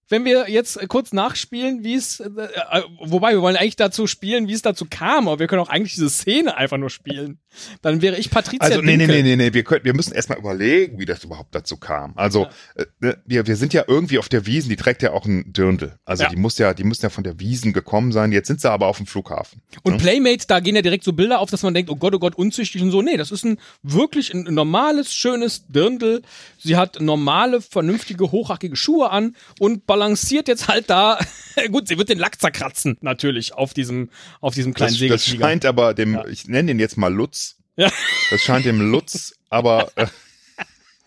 Wenn 0.09 0.25
wir 0.25 0.49
jetzt 0.49 0.77
kurz 0.89 1.13
nachspielen, 1.13 1.83
wie 1.85 1.95
es, 1.95 2.19
äh, 2.19 2.25
äh, 2.25 2.83
wobei 2.99 3.31
wir 3.31 3.41
wollen 3.41 3.55
eigentlich 3.55 3.77
dazu 3.77 4.05
spielen, 4.05 4.47
wie 4.49 4.53
es 4.53 4.61
dazu 4.61 4.85
kam, 4.89 5.27
aber 5.29 5.39
wir 5.39 5.47
können 5.47 5.61
auch 5.61 5.69
eigentlich 5.69 5.93
diese 5.93 6.09
Szene 6.09 6.57
einfach 6.57 6.77
nur 6.77 6.89
spielen. 6.89 7.39
Dann 7.81 8.01
wäre 8.01 8.17
ich 8.17 8.29
Patricia 8.29 8.61
Also 8.61 8.81
nee, 8.81 8.97
nee, 8.97 9.07
nee, 9.07 9.21
nee, 9.23 9.35
nee, 9.35 9.53
wir 9.53 9.63
können, 9.63 9.83
wir 9.85 9.93
müssen 9.93 10.13
erstmal 10.13 10.37
überlegen, 10.37 10.99
wie 10.99 11.05
das 11.05 11.23
überhaupt 11.23 11.53
dazu 11.55 11.77
kam. 11.77 12.13
Also 12.15 12.47
äh, 12.75 12.85
ne, 12.99 13.17
wir, 13.25 13.47
wir 13.47 13.55
sind 13.55 13.73
ja 13.73 13.83
irgendwie 13.87 14.19
auf 14.19 14.29
der 14.29 14.45
Wiesen, 14.45 14.69
die 14.69 14.75
trägt 14.75 15.01
ja 15.01 15.11
auch 15.13 15.25
ein 15.25 15.51
Dirndl. 15.53 15.97
Also 16.05 16.23
Ja. 16.23 16.29
die 16.29 16.35
muss 16.35 16.57
ja, 16.57 16.73
die 16.73 16.83
müssen 16.83 17.03
ja 17.03 17.09
von 17.09 17.23
der 17.23 17.39
Wiesen 17.39 17.73
gekommen 17.73 18.11
sein. 18.11 18.31
Jetzt 18.31 18.47
sind 18.47 18.61
sie 18.61 18.69
aber 18.71 18.87
auf 18.87 18.97
dem 18.97 19.05
Flughafen. 19.05 19.61
Und 19.83 19.97
Playmate, 19.99 20.45
da 20.47 20.59
gehen 20.59 20.75
ja 20.75 20.81
direkt 20.81 21.03
so 21.03 21.13
Bilder 21.13 21.39
auf, 21.39 21.49
dass 21.49 21.63
man 21.63 21.73
denkt, 21.73 21.89
oh 21.89 21.95
Gott, 21.95 22.13
oh 22.15 22.19
Gott, 22.19 22.35
unzüchtig 22.35 22.81
und 22.81 22.91
so. 22.91 23.01
Nee, 23.01 23.17
das 23.17 23.31
ist 23.31 23.43
ein 23.45 23.57
wirklich 23.81 24.33
ein 24.33 24.43
normales, 24.53 25.13
schönes 25.13 25.65
Dirndl. 25.67 26.21
Sie 26.57 26.75
hat 26.77 27.01
normale, 27.01 27.61
vernünftige, 27.61 28.31
hochhackige 28.31 28.75
Schuhe 28.75 29.09
an 29.11 29.35
und 29.59 29.85
balanciert 29.85 30.47
jetzt 30.47 30.67
halt 30.67 30.89
da. 30.89 31.19
Gut, 31.71 31.87
sie 31.87 31.97
wird 31.97 32.09
den 32.09 32.17
Lack 32.19 32.39
zerkratzen, 32.39 32.97
natürlich, 33.01 33.53
auf 33.53 33.73
diesem, 33.73 34.09
auf 34.41 34.53
diesem 34.55 34.73
kleinen 34.73 34.97
Das, 34.97 35.07
das 35.09 35.25
scheint 35.27 35.65
aber 35.65 35.93
dem, 35.93 36.13
Ja. 36.13 36.25
ich 36.27 36.47
nenne 36.47 36.67
den 36.67 36.79
jetzt 36.79 36.97
mal 36.97 37.13
Lutz. 37.13 37.42
Ja. 37.75 37.89
Das 38.29 38.41
scheint 38.41 38.65
dem 38.65 38.81
Lutz, 38.81 39.33
aber 39.49 39.91
äh, 39.95 40.07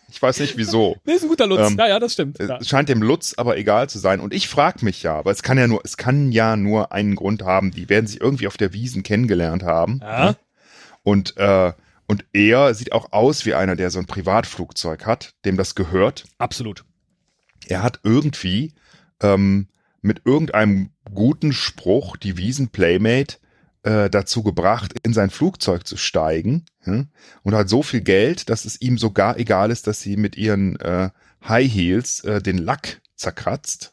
ich 0.08 0.22
weiß 0.22 0.40
nicht 0.40 0.56
wieso. 0.56 0.96
Nee, 1.04 1.12
ist 1.12 1.22
ein 1.22 1.28
guter 1.28 1.46
Lutz. 1.46 1.70
Ähm, 1.70 1.76
ja, 1.78 1.88
ja, 1.88 1.98
das 1.98 2.14
stimmt. 2.14 2.38
Ja. 2.38 2.56
Es 2.58 2.68
scheint 2.68 2.88
dem 2.88 3.02
Lutz 3.02 3.34
aber 3.36 3.56
egal 3.58 3.88
zu 3.88 3.98
sein. 3.98 4.20
Und 4.20 4.32
ich 4.32 4.48
frage 4.48 4.84
mich 4.84 5.02
ja, 5.02 5.24
weil 5.24 5.32
es 5.32 5.42
kann 5.42 5.58
ja 5.58 5.66
nur, 5.66 5.80
es 5.84 5.96
kann 5.96 6.32
ja 6.32 6.56
nur 6.56 6.92
einen 6.92 7.16
Grund 7.16 7.42
haben. 7.42 7.70
Die 7.70 7.88
werden 7.88 8.06
sich 8.06 8.20
irgendwie 8.20 8.46
auf 8.46 8.56
der 8.56 8.72
Wiesen 8.72 9.02
kennengelernt 9.02 9.62
haben. 9.62 10.00
Ja. 10.02 10.36
Und, 11.02 11.36
äh, 11.36 11.72
und 12.06 12.24
er 12.32 12.72
sieht 12.74 12.92
auch 12.92 13.12
aus 13.12 13.46
wie 13.46 13.54
einer, 13.54 13.76
der 13.76 13.90
so 13.90 13.98
ein 13.98 14.06
Privatflugzeug 14.06 15.06
hat, 15.06 15.34
dem 15.44 15.56
das 15.56 15.74
gehört. 15.74 16.24
Absolut. 16.38 16.84
Er 17.66 17.82
hat 17.82 18.00
irgendwie 18.02 18.72
ähm, 19.20 19.68
mit 20.02 20.22
irgendeinem 20.24 20.90
guten 21.12 21.52
Spruch 21.52 22.16
die 22.16 22.36
Wiesen-Playmate 22.36 23.36
äh, 23.86 24.10
dazu 24.10 24.42
gebracht, 24.42 24.94
in 25.04 25.14
sein 25.14 25.30
Flugzeug 25.30 25.86
zu 25.86 25.96
steigen. 25.96 26.64
Ja? 26.84 27.04
Und 27.44 27.54
hat 27.54 27.68
so 27.68 27.82
viel 27.84 28.00
Geld, 28.00 28.50
dass 28.50 28.64
es 28.64 28.80
ihm 28.80 28.98
sogar 28.98 29.38
egal 29.38 29.70
ist, 29.70 29.86
dass 29.86 30.00
sie 30.00 30.16
mit 30.16 30.36
ihren 30.36 30.78
äh, 30.80 31.10
High 31.46 31.72
Heels 31.72 32.20
äh, 32.24 32.42
den 32.42 32.58
Lack 32.58 33.00
zerkratzt. 33.14 33.92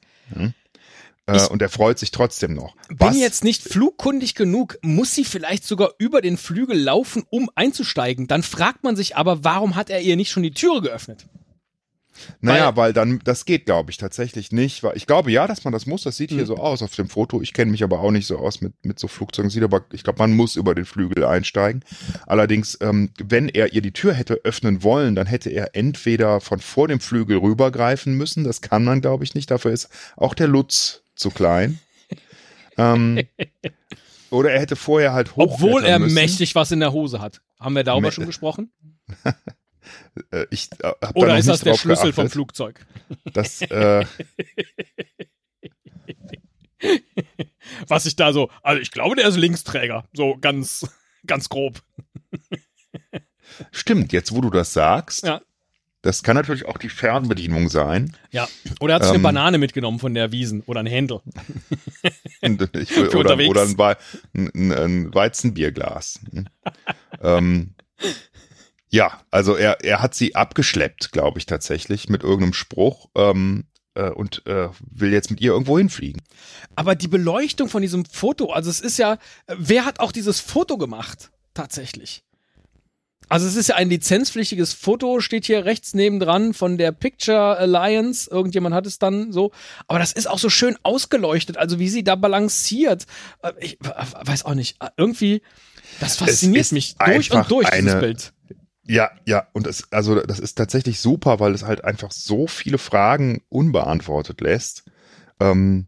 Äh, 1.27 1.37
Ich- 1.37 1.49
und 1.51 1.61
er 1.61 1.69
freut 1.69 1.99
sich 1.99 2.09
trotzdem 2.09 2.53
noch. 2.53 2.75
Bin 2.89 3.13
jetzt 3.13 3.43
nicht 3.43 3.61
flugkundig 3.61 4.33
genug, 4.33 4.77
muss 4.81 5.13
sie 5.13 5.23
vielleicht 5.23 5.63
sogar 5.63 5.91
über 5.99 6.21
den 6.21 6.37
Flügel 6.37 6.77
laufen, 6.77 7.23
um 7.29 7.49
einzusteigen. 7.53 8.27
Dann 8.27 8.41
fragt 8.41 8.83
man 8.83 8.95
sich 8.95 9.15
aber, 9.15 9.43
warum 9.43 9.75
hat 9.75 9.89
er 9.91 10.01
ihr 10.01 10.15
nicht 10.15 10.31
schon 10.31 10.43
die 10.43 10.51
Türe 10.51 10.81
geöffnet? 10.81 11.27
Naja, 12.41 12.75
weil 12.75 12.93
dann, 12.93 13.19
das 13.23 13.45
geht, 13.45 13.65
glaube 13.65 13.91
ich, 13.91 13.97
tatsächlich 13.97 14.51
nicht. 14.51 14.83
Weil 14.83 14.95
ich 14.95 15.07
glaube 15.07 15.31
ja, 15.31 15.47
dass 15.47 15.63
man 15.63 15.73
das 15.73 15.85
muss. 15.85 16.03
Das 16.03 16.17
sieht 16.17 16.29
hier 16.31 16.41
Mhm. 16.43 16.47
so 16.47 16.57
aus 16.57 16.81
auf 16.81 16.95
dem 16.95 17.09
Foto. 17.09 17.41
Ich 17.41 17.53
kenne 17.53 17.71
mich 17.71 17.83
aber 17.83 17.99
auch 18.01 18.11
nicht 18.11 18.27
so 18.27 18.37
aus 18.37 18.61
mit, 18.61 18.73
mit 18.85 18.99
so 18.99 19.07
Flugzeugen. 19.07 19.49
Sieht 19.49 19.63
aber, 19.63 19.85
ich 19.91 20.03
glaube, 20.03 20.19
man 20.19 20.33
muss 20.33 20.55
über 20.55 20.75
den 20.75 20.85
Flügel 20.85 21.25
einsteigen. 21.25 21.83
Allerdings, 22.27 22.77
ähm, 22.81 23.11
wenn 23.23 23.49
er 23.49 23.73
ihr 23.73 23.81
die 23.81 23.93
Tür 23.93 24.13
hätte 24.13 24.41
öffnen 24.43 24.83
wollen, 24.83 25.15
dann 25.15 25.27
hätte 25.27 25.49
er 25.49 25.75
entweder 25.75 26.39
von 26.41 26.59
vor 26.59 26.87
dem 26.87 26.99
Flügel 26.99 27.37
rübergreifen 27.37 28.13
müssen. 28.15 28.43
Das 28.43 28.61
kann 28.61 28.83
man, 28.83 29.01
glaube 29.01 29.23
ich, 29.23 29.33
nicht. 29.35 29.49
Dafür 29.51 29.71
ist 29.71 29.89
auch 30.15 30.33
der 30.33 30.47
Lutz 30.47 31.01
zu 31.15 31.29
klein. 31.31 31.79
ähm, 32.77 33.21
oder 34.29 34.51
er 34.51 34.59
hätte 34.61 34.75
vorher 34.75 35.13
halt 35.13 35.35
hoch. 35.35 35.53
Obwohl 35.55 35.83
er 35.83 35.99
mächtig 35.99 36.55
was 36.55 36.71
in 36.71 36.79
der 36.79 36.91
Hose 36.91 37.19
hat. 37.21 37.41
Haben 37.59 37.75
wir 37.75 37.83
darüber 37.83 38.11
schon 38.11 38.25
gesprochen? 38.25 38.71
Äh, 40.31 40.45
ich 40.49 40.71
äh, 40.73 40.75
da 40.79 40.95
Oder 41.15 41.33
noch 41.33 41.37
ist 41.37 41.47
das 41.49 41.61
der 41.61 41.75
Schlüssel 41.75 42.13
vom 42.13 42.23
geachtet. 42.23 42.31
Flugzeug? 42.33 42.85
Das, 43.33 43.61
äh, 43.61 44.05
Was 47.87 48.05
ich 48.05 48.15
da 48.15 48.33
so, 48.33 48.49
also 48.61 48.81
ich 48.81 48.91
glaube, 48.91 49.15
der 49.15 49.27
ist 49.27 49.37
Linksträger. 49.37 50.03
So 50.13 50.37
ganz, 50.39 50.85
ganz 51.25 51.49
grob. 51.49 51.81
Stimmt, 53.71 54.11
jetzt 54.13 54.33
wo 54.33 54.41
du 54.41 54.49
das 54.49 54.73
sagst, 54.73 55.23
Ja. 55.25 55.41
das 56.01 56.23
kann 56.23 56.35
natürlich 56.35 56.65
auch 56.65 56.77
die 56.77 56.89
Fernbedienung 56.89 57.69
sein. 57.69 58.15
Ja. 58.31 58.47
Oder 58.81 58.93
er 58.93 58.95
hat 58.95 59.03
sich 59.03 59.11
Ähm. 59.11 59.15
eine 59.17 59.23
Banane 59.23 59.57
mitgenommen 59.57 59.99
von 59.99 60.13
der 60.13 60.31
Wiesen 60.31 60.61
oder 60.65 60.79
ein 60.81 60.87
Händel. 60.87 61.21
Ich 62.73 62.97
oder, 63.15 63.37
oder 63.47 63.63
ein, 63.63 63.79
ein, 64.33 64.51
ein, 64.53 64.71
ein 64.73 65.13
Weizenbierglas. 65.13 66.19
ähm, 67.21 67.73
ja, 68.93 69.19
also 69.31 69.55
er, 69.55 69.83
er 69.83 70.03
hat 70.03 70.13
sie 70.13 70.35
abgeschleppt, 70.35 71.11
glaube 71.11 71.39
ich 71.39 71.47
tatsächlich, 71.47 72.09
mit 72.09 72.21
irgendeinem 72.21 72.53
Spruch 72.53 73.09
ähm, 73.15 73.65
äh, 73.95 74.11
und 74.11 74.45
äh, 74.45 74.69
will 74.91 75.11
jetzt 75.11 75.31
mit 75.31 75.41
ihr 75.41 75.51
irgendwo 75.51 75.79
hinfliegen. 75.79 76.21
Aber 76.75 76.93
die 76.93 77.07
Beleuchtung 77.07 77.69
von 77.69 77.81
diesem 77.81 78.05
Foto, 78.05 78.51
also 78.51 78.69
es 78.69 78.79
ist 78.79 78.99
ja, 78.99 79.17
wer 79.47 79.85
hat 79.85 79.99
auch 79.99 80.11
dieses 80.11 80.39
Foto 80.39 80.77
gemacht? 80.77 81.31
Tatsächlich. 81.55 82.23
Also 83.29 83.47
es 83.47 83.55
ist 83.55 83.69
ja 83.69 83.75
ein 83.75 83.89
lizenzpflichtiges 83.89 84.73
Foto, 84.73 85.19
steht 85.21 85.45
hier 85.45 85.65
rechts 85.65 85.95
nebendran 85.95 86.53
von 86.53 86.77
der 86.77 86.91
Picture 86.91 87.57
Alliance. 87.57 88.29
Irgendjemand 88.29 88.75
hat 88.75 88.85
es 88.85 88.99
dann 88.99 89.31
so. 89.31 89.51
Aber 89.87 89.97
das 89.97 90.11
ist 90.11 90.27
auch 90.27 90.37
so 90.37 90.49
schön 90.49 90.77
ausgeleuchtet, 90.83 91.57
also 91.57 91.79
wie 91.79 91.89
sie 91.89 92.03
da 92.03 92.15
balanciert. 92.15 93.07
Äh, 93.41 93.53
Ich 93.59 93.77
weiß 93.81 94.45
auch 94.45 94.53
nicht. 94.53 94.75
Äh, 94.83 94.89
Irgendwie, 94.97 95.41
das 95.99 96.17
fasziniert 96.17 96.71
mich 96.73 96.95
durch 96.97 97.31
und 97.31 97.49
durch, 97.49 97.67
dieses 97.71 97.91
eine- 97.93 97.99
Bild. 97.99 98.33
Ja, 98.85 99.11
ja, 99.25 99.47
und 99.53 99.65
es, 99.65 99.91
also 99.91 100.19
das 100.19 100.39
ist 100.39 100.55
tatsächlich 100.55 100.99
super, 100.99 101.39
weil 101.39 101.53
es 101.53 101.63
halt 101.63 101.83
einfach 101.85 102.11
so 102.11 102.47
viele 102.47 102.77
Fragen 102.77 103.41
unbeantwortet 103.49 104.41
lässt. 104.41 104.83
Ähm, 105.39 105.87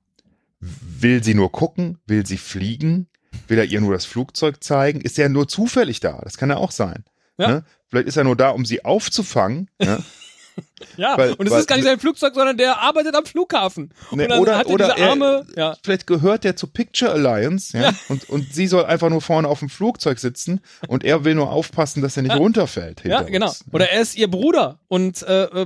will 0.59 1.23
sie 1.23 1.33
nur 1.33 1.51
gucken? 1.51 1.99
Will 2.07 2.25
sie 2.25 2.37
fliegen? 2.37 3.07
Will 3.47 3.57
er 3.57 3.65
ihr 3.65 3.81
nur 3.81 3.93
das 3.93 4.05
Flugzeug 4.05 4.63
zeigen? 4.63 5.01
Ist 5.01 5.19
er 5.19 5.27
nur 5.27 5.47
zufällig 5.47 5.99
da? 5.99 6.21
Das 6.23 6.37
kann 6.37 6.49
ja 6.49 6.57
auch 6.57 6.71
sein. 6.71 7.03
Ja. 7.37 7.47
Ne? 7.47 7.65
Vielleicht 7.87 8.07
ist 8.07 8.17
er 8.17 8.23
nur 8.23 8.37
da, 8.37 8.49
um 8.49 8.65
sie 8.65 8.85
aufzufangen. 8.85 9.69
Ne? 9.79 10.03
Ja, 10.98 11.17
weil- 11.17 11.34
und 11.34 11.48
es 11.48 11.53
ist 11.53 11.67
gar 11.67 11.75
nicht 11.77 11.86
sein 11.86 12.00
Flugzeug, 12.00 12.34
sondern 12.36 12.58
der 12.58 12.82
arbeitet 12.82 13.15
am 13.15 13.25
Flughafen. 13.25 13.94
Ne, 14.12 14.27
dann 14.27 14.39
oder- 14.39 14.58
hat 14.58 14.67
er 14.67 14.74
oder 14.74 14.88
diese 14.94 15.00
er- 15.00 15.10
Arme. 15.12 15.46
ja. 15.55 15.77
Vielleicht 15.84 16.05
gehört 16.08 16.44
der 16.44 16.55
zur 16.55 16.72
Picture 16.74 17.12
Alliance, 17.12 17.77
ja? 17.77 17.84
Ja. 17.86 17.94
Und, 18.10 18.29
und 18.29 18.53
sie 18.53 18.67
soll 18.67 18.86
einfach 18.86 19.10
nur 19.10 19.22
vorne 19.22 19.48
auf 19.48 19.60
dem 19.60 19.70
Flugzeug 19.70 20.20
sitzen 20.20 20.60
und 20.88 21.03
er 21.03 21.24
will 21.24 21.36
nur 21.36 21.50
aufpassen, 21.51 22.01
dass 22.01 22.17
er 22.17 22.24
nicht 22.24 22.34
Ja. 22.34 22.38
runterfällt. 22.38 23.03
Ja, 23.05 23.22
genau. 23.22 23.48
uns. 23.48 23.63
Oder 23.72 23.89
er 23.89 24.01
ist 24.01 24.15
ihr 24.17 24.29
Bruder 24.29 24.79
und 24.88 25.22
äh, 25.24 25.44
äh, 25.46 25.65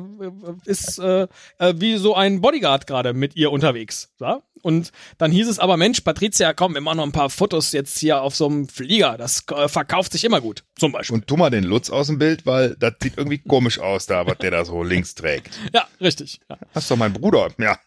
ist 0.65 0.99
äh, 0.99 1.27
äh, 1.57 1.73
wie 1.77 1.97
so 1.97 2.15
ein 2.15 2.41
Bodyguard 2.41 2.85
gerade 2.87 3.13
mit 3.13 3.35
ihr 3.35 3.51
unterwegs. 3.51 4.09
Ja? 4.19 4.41
Und 4.61 4.91
dann 5.17 5.31
hieß 5.31 5.47
es 5.47 5.57
aber, 5.57 5.77
Mensch, 5.77 6.01
Patricia, 6.01 6.51
komm, 6.51 6.73
wir 6.73 6.81
machen 6.81 6.97
noch 6.97 7.05
ein 7.05 7.13
paar 7.13 7.29
Fotos 7.29 7.71
jetzt 7.71 7.97
hier 7.97 8.21
auf 8.21 8.35
so 8.35 8.45
einem 8.47 8.67
Flieger. 8.67 9.15
Das 9.17 9.45
äh, 9.55 9.69
verkauft 9.69 10.11
sich 10.11 10.25
immer 10.25 10.41
gut, 10.41 10.65
zum 10.77 10.91
Beispiel. 10.91 11.15
Und 11.15 11.27
tu 11.27 11.37
mal 11.37 11.49
den 11.49 11.63
Lutz 11.63 11.89
aus 11.89 12.07
dem 12.07 12.19
Bild, 12.19 12.45
weil 12.45 12.75
das 12.77 12.95
sieht 13.01 13.13
irgendwie 13.17 13.37
komisch 13.37 13.79
aus 13.79 14.05
da, 14.05 14.27
was 14.27 14.37
der 14.39 14.51
da 14.51 14.65
so 14.65 14.83
links 14.83 14.98
trägt. 15.03 15.57
ja, 15.73 15.87
richtig. 16.01 16.39
Ja. 16.49 16.57
Das 16.73 16.83
ist 16.83 16.91
doch 16.91 16.97
mein 16.97 17.13
Bruder. 17.13 17.49
Ja. 17.57 17.79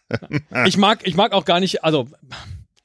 Ich 0.65 0.77
mag, 0.77 1.05
ich 1.05 1.15
mag 1.15 1.33
auch 1.33 1.45
gar 1.45 1.59
nicht, 1.59 1.83
also 1.83 2.07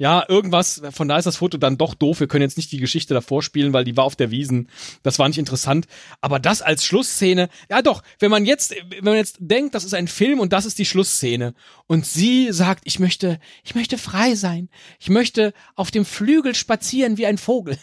ja, 0.00 0.24
irgendwas, 0.28 0.80
von 0.92 1.08
da 1.08 1.18
ist 1.18 1.24
das 1.24 1.38
Foto 1.38 1.58
dann 1.58 1.76
doch 1.76 1.94
doof. 1.94 2.20
Wir 2.20 2.28
können 2.28 2.42
jetzt 2.42 2.56
nicht 2.56 2.70
die 2.70 2.78
Geschichte 2.78 3.14
davor 3.14 3.42
spielen, 3.42 3.72
weil 3.72 3.82
die 3.82 3.96
war 3.96 4.04
auf 4.04 4.14
der 4.14 4.30
Wiesen. 4.30 4.68
Das 5.02 5.18
war 5.18 5.26
nicht 5.26 5.38
interessant. 5.38 5.88
Aber 6.20 6.38
das 6.38 6.62
als 6.62 6.84
Schlussszene, 6.84 7.48
ja 7.68 7.82
doch, 7.82 8.04
wenn 8.20 8.30
man 8.30 8.44
jetzt, 8.44 8.76
wenn 8.90 9.04
man 9.04 9.16
jetzt 9.16 9.38
denkt, 9.40 9.74
das 9.74 9.82
ist 9.82 9.94
ein 9.94 10.06
Film 10.06 10.38
und 10.38 10.52
das 10.52 10.66
ist 10.66 10.78
die 10.78 10.84
Schlussszene 10.84 11.52
und 11.88 12.06
sie 12.06 12.52
sagt, 12.52 12.82
ich 12.84 13.00
möchte, 13.00 13.40
ich 13.64 13.74
möchte 13.74 13.98
frei 13.98 14.36
sein. 14.36 14.68
Ich 15.00 15.10
möchte 15.10 15.52
auf 15.74 15.90
dem 15.90 16.04
Flügel 16.04 16.54
spazieren 16.54 17.18
wie 17.18 17.26
ein 17.26 17.38
Vogel. 17.38 17.76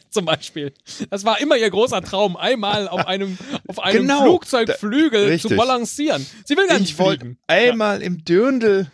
Zum 0.10 0.24
Beispiel. 0.24 0.72
Das 1.10 1.24
war 1.24 1.40
immer 1.40 1.56
ihr 1.56 1.70
großer 1.70 2.02
Traum, 2.02 2.36
einmal 2.36 2.88
auf 2.88 3.06
einem, 3.06 3.38
auf 3.66 3.78
einem 3.80 4.02
Genau, 4.02 4.22
Flugzeugflügel 4.22 5.30
da- 5.30 5.38
zu 5.48 5.56
balancieren. 5.56 6.26
Sie 6.44 6.56
will 6.56 6.66
gar 6.66 6.78
nicht 6.78 6.90
Ich 6.90 6.96
fliegen. 6.96 7.38
einmal 7.46 8.02
im 8.02 8.24
Dirndl, 8.24 8.90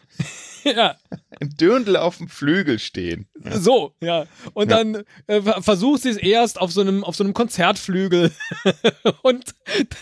Ja. 0.76 0.96
im 1.40 1.50
Dirndl 1.56 1.96
auf 1.96 2.18
dem 2.18 2.28
Flügel 2.28 2.78
stehen. 2.78 3.26
So, 3.54 3.94
ja. 4.00 4.26
Und 4.54 4.70
Ja. 4.70 4.76
dann 4.78 5.04
äh, 5.26 5.40
ver- 5.42 5.62
versucht 5.62 6.02
sie 6.02 6.10
es 6.10 6.16
erst 6.16 6.60
auf 6.60 6.72
so 6.72 6.80
einem, 6.80 7.04
auf 7.04 7.16
so 7.16 7.24
einem 7.24 7.32
Konzertflügel. 7.34 8.32
und 9.22 9.54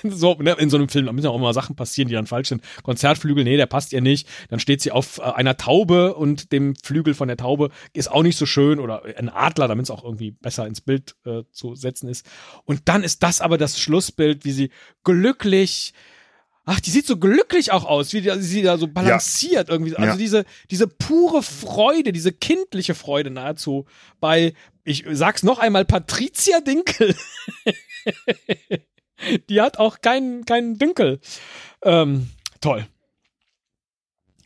dann 0.03 0.11
so, 0.13 0.35
ne, 0.35 0.53
in 0.59 0.71
so 0.71 0.77
einem 0.77 0.89
Film, 0.89 1.07
da 1.07 1.13
müssen 1.13 1.25
ja 1.27 1.31
auch 1.31 1.37
immer 1.37 1.53
Sachen 1.55 1.77
passieren, 1.77 2.09
die 2.09 2.15
dann 2.15 2.27
falsch 2.27 2.49
sind. 2.49 2.63
Konzertflügel, 2.83 3.45
nee, 3.45 3.57
der 3.57 3.67
passt 3.67 3.93
ihr 3.93 4.01
nicht. 4.01 4.29
Dann 4.49 4.61
steht 4.61 4.81
sie 4.81 4.91
auf 4.93 5.19
äh, 5.19 5.23
einer 5.23 5.57
Taube 5.57 6.15
und 6.15 6.53
dem 6.53 6.75
Flügel 6.77 7.15
von 7.15 7.29
der 7.29 7.37
Taube 7.37 7.71
ist 7.93 8.11
auch 8.11 8.23
nicht 8.23 8.37
so 8.39 8.47
schön 8.47 8.79
oder 8.81 9.03
ein 9.17 9.29
Adler, 9.29 9.69
damit 9.69 9.85
es 9.87 9.91
auch 9.91 10.05
irgendwie 10.05 10.31
besser 10.33 10.67
ins 10.67 10.81
Bild 10.81 11.15
äh, 11.25 11.43
zu 11.53 11.75
setzen 11.75 12.09
ist. 12.09 12.27
Und 12.65 12.83
dann 12.89 13.05
ist 13.05 13.23
das 13.23 13.41
aber 13.41 13.59
das 13.59 13.79
Schlussbild, 13.79 14.45
wie 14.45 14.53
sie 14.53 14.71
glücklich 15.05 15.93
Ach, 16.69 16.81
die 16.81 16.91
sieht 16.91 17.07
so 17.07 17.17
glücklich 17.17 17.71
auch 17.71 17.85
aus, 17.85 18.13
wie 18.13 18.21
die, 18.21 18.43
sie 18.43 18.63
da 18.63 18.77
so 18.77 18.89
balanciert 18.89 19.69
irgendwie. 19.69 19.95
Also 19.95 20.11
Ja. 20.11 20.17
diese, 20.17 20.45
diese 20.69 20.89
pure 20.89 21.45
Freude, 21.45 22.11
diese 22.13 22.33
kindliche 22.33 22.97
Freude 22.97 23.31
nahezu 23.31 23.87
bei, 24.19 24.53
ich 24.83 25.05
sag's 25.13 25.45
noch 25.45 25.61
einmal, 25.61 25.85
Patricia 25.85 26.61
Dinkel. 26.61 27.15
die 29.49 29.61
hat 29.61 29.79
auch 29.79 30.01
keinen, 30.01 30.45
keinen 30.45 30.77
Dünkel. 30.77 31.21
Ähm, 31.83 32.31
toll. 32.61 32.87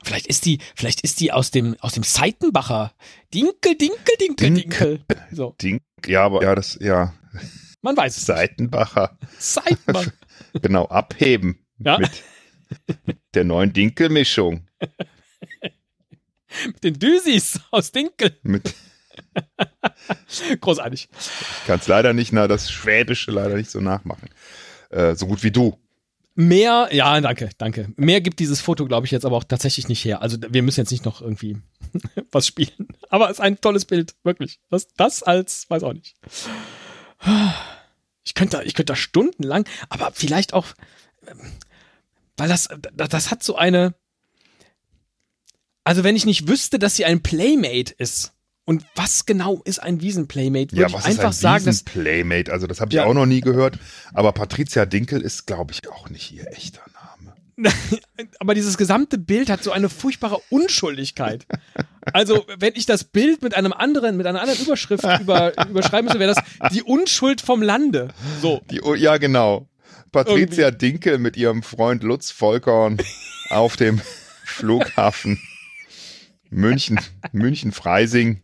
Vielleicht 0.05 0.27
ist 0.27 0.45
die, 0.45 0.59
vielleicht 0.75 1.01
ist 1.01 1.21
die 1.21 1.33
aus 1.33 1.51
dem, 1.51 1.75
aus 1.81 1.93
dem 1.95 2.03
Seitenbacher. 2.03 2.93
Dinkel, 3.33 3.77
Dinkel, 3.77 4.17
Dinkel, 4.19 4.51
Dinkel. 4.51 4.99
Dinkel. 4.99 5.27
So. 5.33 5.55
Ding. 5.61 5.81
Ja, 6.07 6.25
aber 6.25 6.43
ja, 6.43 6.55
das, 6.55 6.79
ja. 6.83 7.15
Man 7.81 7.97
weiß 7.97 8.17
es. 8.19 8.27
Seitenbacher. 8.27 9.17
Seitenbacher. 9.39 10.13
genau, 10.61 10.85
abheben. 10.87 11.65
Ja. 11.83 11.99
Mit 11.99 13.19
der 13.35 13.45
neuen 13.45 13.73
Dinkelmischung. 13.73 14.67
Mit 16.67 16.85
den 16.85 16.99
Düsis 16.99 17.61
aus 17.71 17.93
Dinkel. 17.93 18.37
Mit, 18.43 18.75
Großartig. 20.61 21.09
ich 21.13 21.67
kann 21.67 21.79
es 21.79 21.89
leider 21.89 22.13
nicht, 22.13 22.33
na, 22.33 22.49
das 22.49 22.71
Schwäbische 22.71 23.31
leider 23.31 23.57
nicht 23.57 23.71
so 23.71 23.81
nachmachen. 23.81 24.29
Äh, 24.91 25.15
so 25.15 25.27
gut 25.27 25.43
wie 25.43 25.51
du. 25.51 25.79
Mehr, 26.35 26.89
ja, 26.93 27.21
danke, 27.21 27.51
danke. 27.59 27.93
Mehr 27.97 28.21
gibt 28.21 28.39
dieses 28.39 28.61
Foto, 28.61 28.87
glaube 28.87 29.07
ich, 29.07 29.11
jetzt 29.11 29.27
aber 29.27 29.37
auch 29.37 29.45
tatsächlich 29.45 29.89
nicht 29.89 30.05
her. 30.05 30.23
Also 30.23 30.39
wir 30.49 30.63
müssen 30.63 30.81
jetzt 30.81 30.91
nicht 30.91 31.05
noch 31.05 31.21
irgendwie 31.21 31.59
was 32.31 32.47
spielen. 32.47 32.89
Aber 33.09 33.27
es 33.27 33.33
ist 33.33 33.41
ein 33.41 33.61
tolles 33.61 33.85
Bild, 33.85 34.15
wirklich. 34.23 34.61
Das, 34.71 34.89
das 34.95 35.23
als, 35.23 35.69
weiß 35.69 35.83
auch 35.83 35.93
nicht. 35.93 36.17
Ich 38.25 38.35
könnte, 38.35 38.63
ich 38.65 38.75
könnte 38.75 38.93
da 38.93 38.97
stundenlang, 38.97 39.65
aber 39.89 40.13
vielleicht 40.15 40.55
auch, 40.55 40.69
ähm, 41.27 41.39
weil 42.41 42.49
das, 42.49 42.69
das, 42.95 43.31
hat 43.31 43.43
so 43.43 43.57
eine, 43.57 43.95
also 45.85 46.05
wenn 46.05 46.17
ich 46.17 46.27
nicht 46.27 46.49
wüsste, 46.49 46.79
dass 46.79 46.97
sie 46.97 47.05
ein 47.05 47.23
Playmate 47.23 47.95
ist, 47.97 48.33
und 48.67 48.85
was 48.95 49.27
genau 49.27 49.63
ist 49.65 49.83
ein 49.83 50.01
Wiesenplaymate? 50.01 50.73
Würde 50.73 50.83
Ja, 50.83 50.87
ich 50.87 50.93
was 50.93 51.05
einfach 51.05 51.31
ist 51.31 51.39
ein 51.39 51.43
sagen, 51.43 51.65
dass 51.65 51.83
Playmate? 51.83 52.53
Also 52.53 52.69
das 52.69 52.81
habe 52.81 52.91
ich 52.91 52.97
Ja. 52.97 53.05
auch 53.05 53.15
noch 53.15 53.27
nie 53.27 53.41
gehört. 53.41 53.79
Aber 54.13 54.31
Patricia 54.31 54.87
Dinkel 54.87 55.23
ist, 55.23 55.47
glaube 55.47 55.73
ich, 55.73 55.89
auch 55.91 56.09
nicht 56.09 56.31
ihr 56.31 56.47
echter 56.53 56.83
Name. 56.93 57.35
aber 58.39 58.55
dieses 58.55 58.79
gesamte 58.79 59.19
Bild 59.19 59.51
hat 59.51 59.65
so 59.65 59.73
eine 59.73 59.89
furchtbare 59.89 60.41
Unschuldigkeit. 60.51 61.47
Also, 62.13 62.47
wenn 62.59 62.75
ich 62.77 62.87
das 62.87 63.03
Bild 63.03 63.43
mit 63.43 63.55
einem 63.55 63.73
anderen, 63.73 64.17
mit 64.17 64.27
einer 64.27 64.41
anderen 64.41 64.61
Überschrift 64.61 65.05
über, 65.21 65.53
überschreiben 65.69 66.05
müsste, 66.05 66.21
wäre 66.21 66.35
das 66.35 66.71
die 66.73 66.83
Unschuld 66.83 67.41
vom 67.41 67.63
Lande. 67.63 68.09
So. 68.41 68.61
Die, 68.71 68.81
ja, 68.99 69.17
genau. 69.17 69.67
Patricia 70.13 70.71
Dinkel 70.71 71.19
mit 71.19 71.37
ihrem 71.37 71.63
Freund 71.63 72.03
Lutz 72.03 72.31
Volkorn 72.31 72.99
auf 73.51 73.77
dem 73.77 74.01
Flughafen 74.45 75.41
München, 76.51 77.01
München-Freising. 77.33 78.41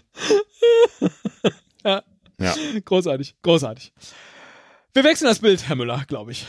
Ja. 1.84 2.02
Ja. 2.38 2.54
Großartig, 2.84 3.34
großartig. 3.42 3.92
Wir 4.94 5.04
wechseln 5.04 5.26
das 5.26 5.40
Bild, 5.40 5.68
Herr 5.68 5.76
Müller, 5.76 6.04
glaube 6.06 6.32
ich. 6.32 6.46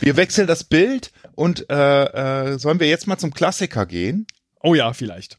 Wir 0.00 0.16
wechseln 0.16 0.46
das 0.46 0.64
Bild 0.64 1.12
und 1.34 1.70
äh, 1.70 2.52
äh, 2.52 2.58
sollen 2.58 2.80
wir 2.80 2.88
jetzt 2.88 3.06
mal 3.06 3.18
zum 3.18 3.32
Klassiker 3.32 3.86
gehen? 3.86 4.26
Oh 4.62 4.74
ja, 4.74 4.92
vielleicht. 4.92 5.38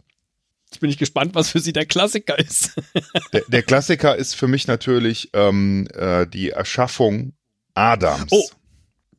Jetzt 0.69 0.79
bin 0.79 0.89
ich 0.89 0.97
gespannt, 0.97 1.35
was 1.35 1.49
für 1.49 1.59
Sie 1.59 1.73
der 1.73 1.85
Klassiker 1.85 2.37
ist. 2.37 2.73
Der, 3.33 3.43
der 3.47 3.63
Klassiker 3.63 4.15
ist 4.15 4.35
für 4.35 4.47
mich 4.47 4.67
natürlich 4.67 5.29
ähm, 5.33 5.87
äh, 5.93 6.25
die 6.27 6.49
Erschaffung 6.49 7.33
Adams. 7.73 8.31
Oh. 8.31 8.43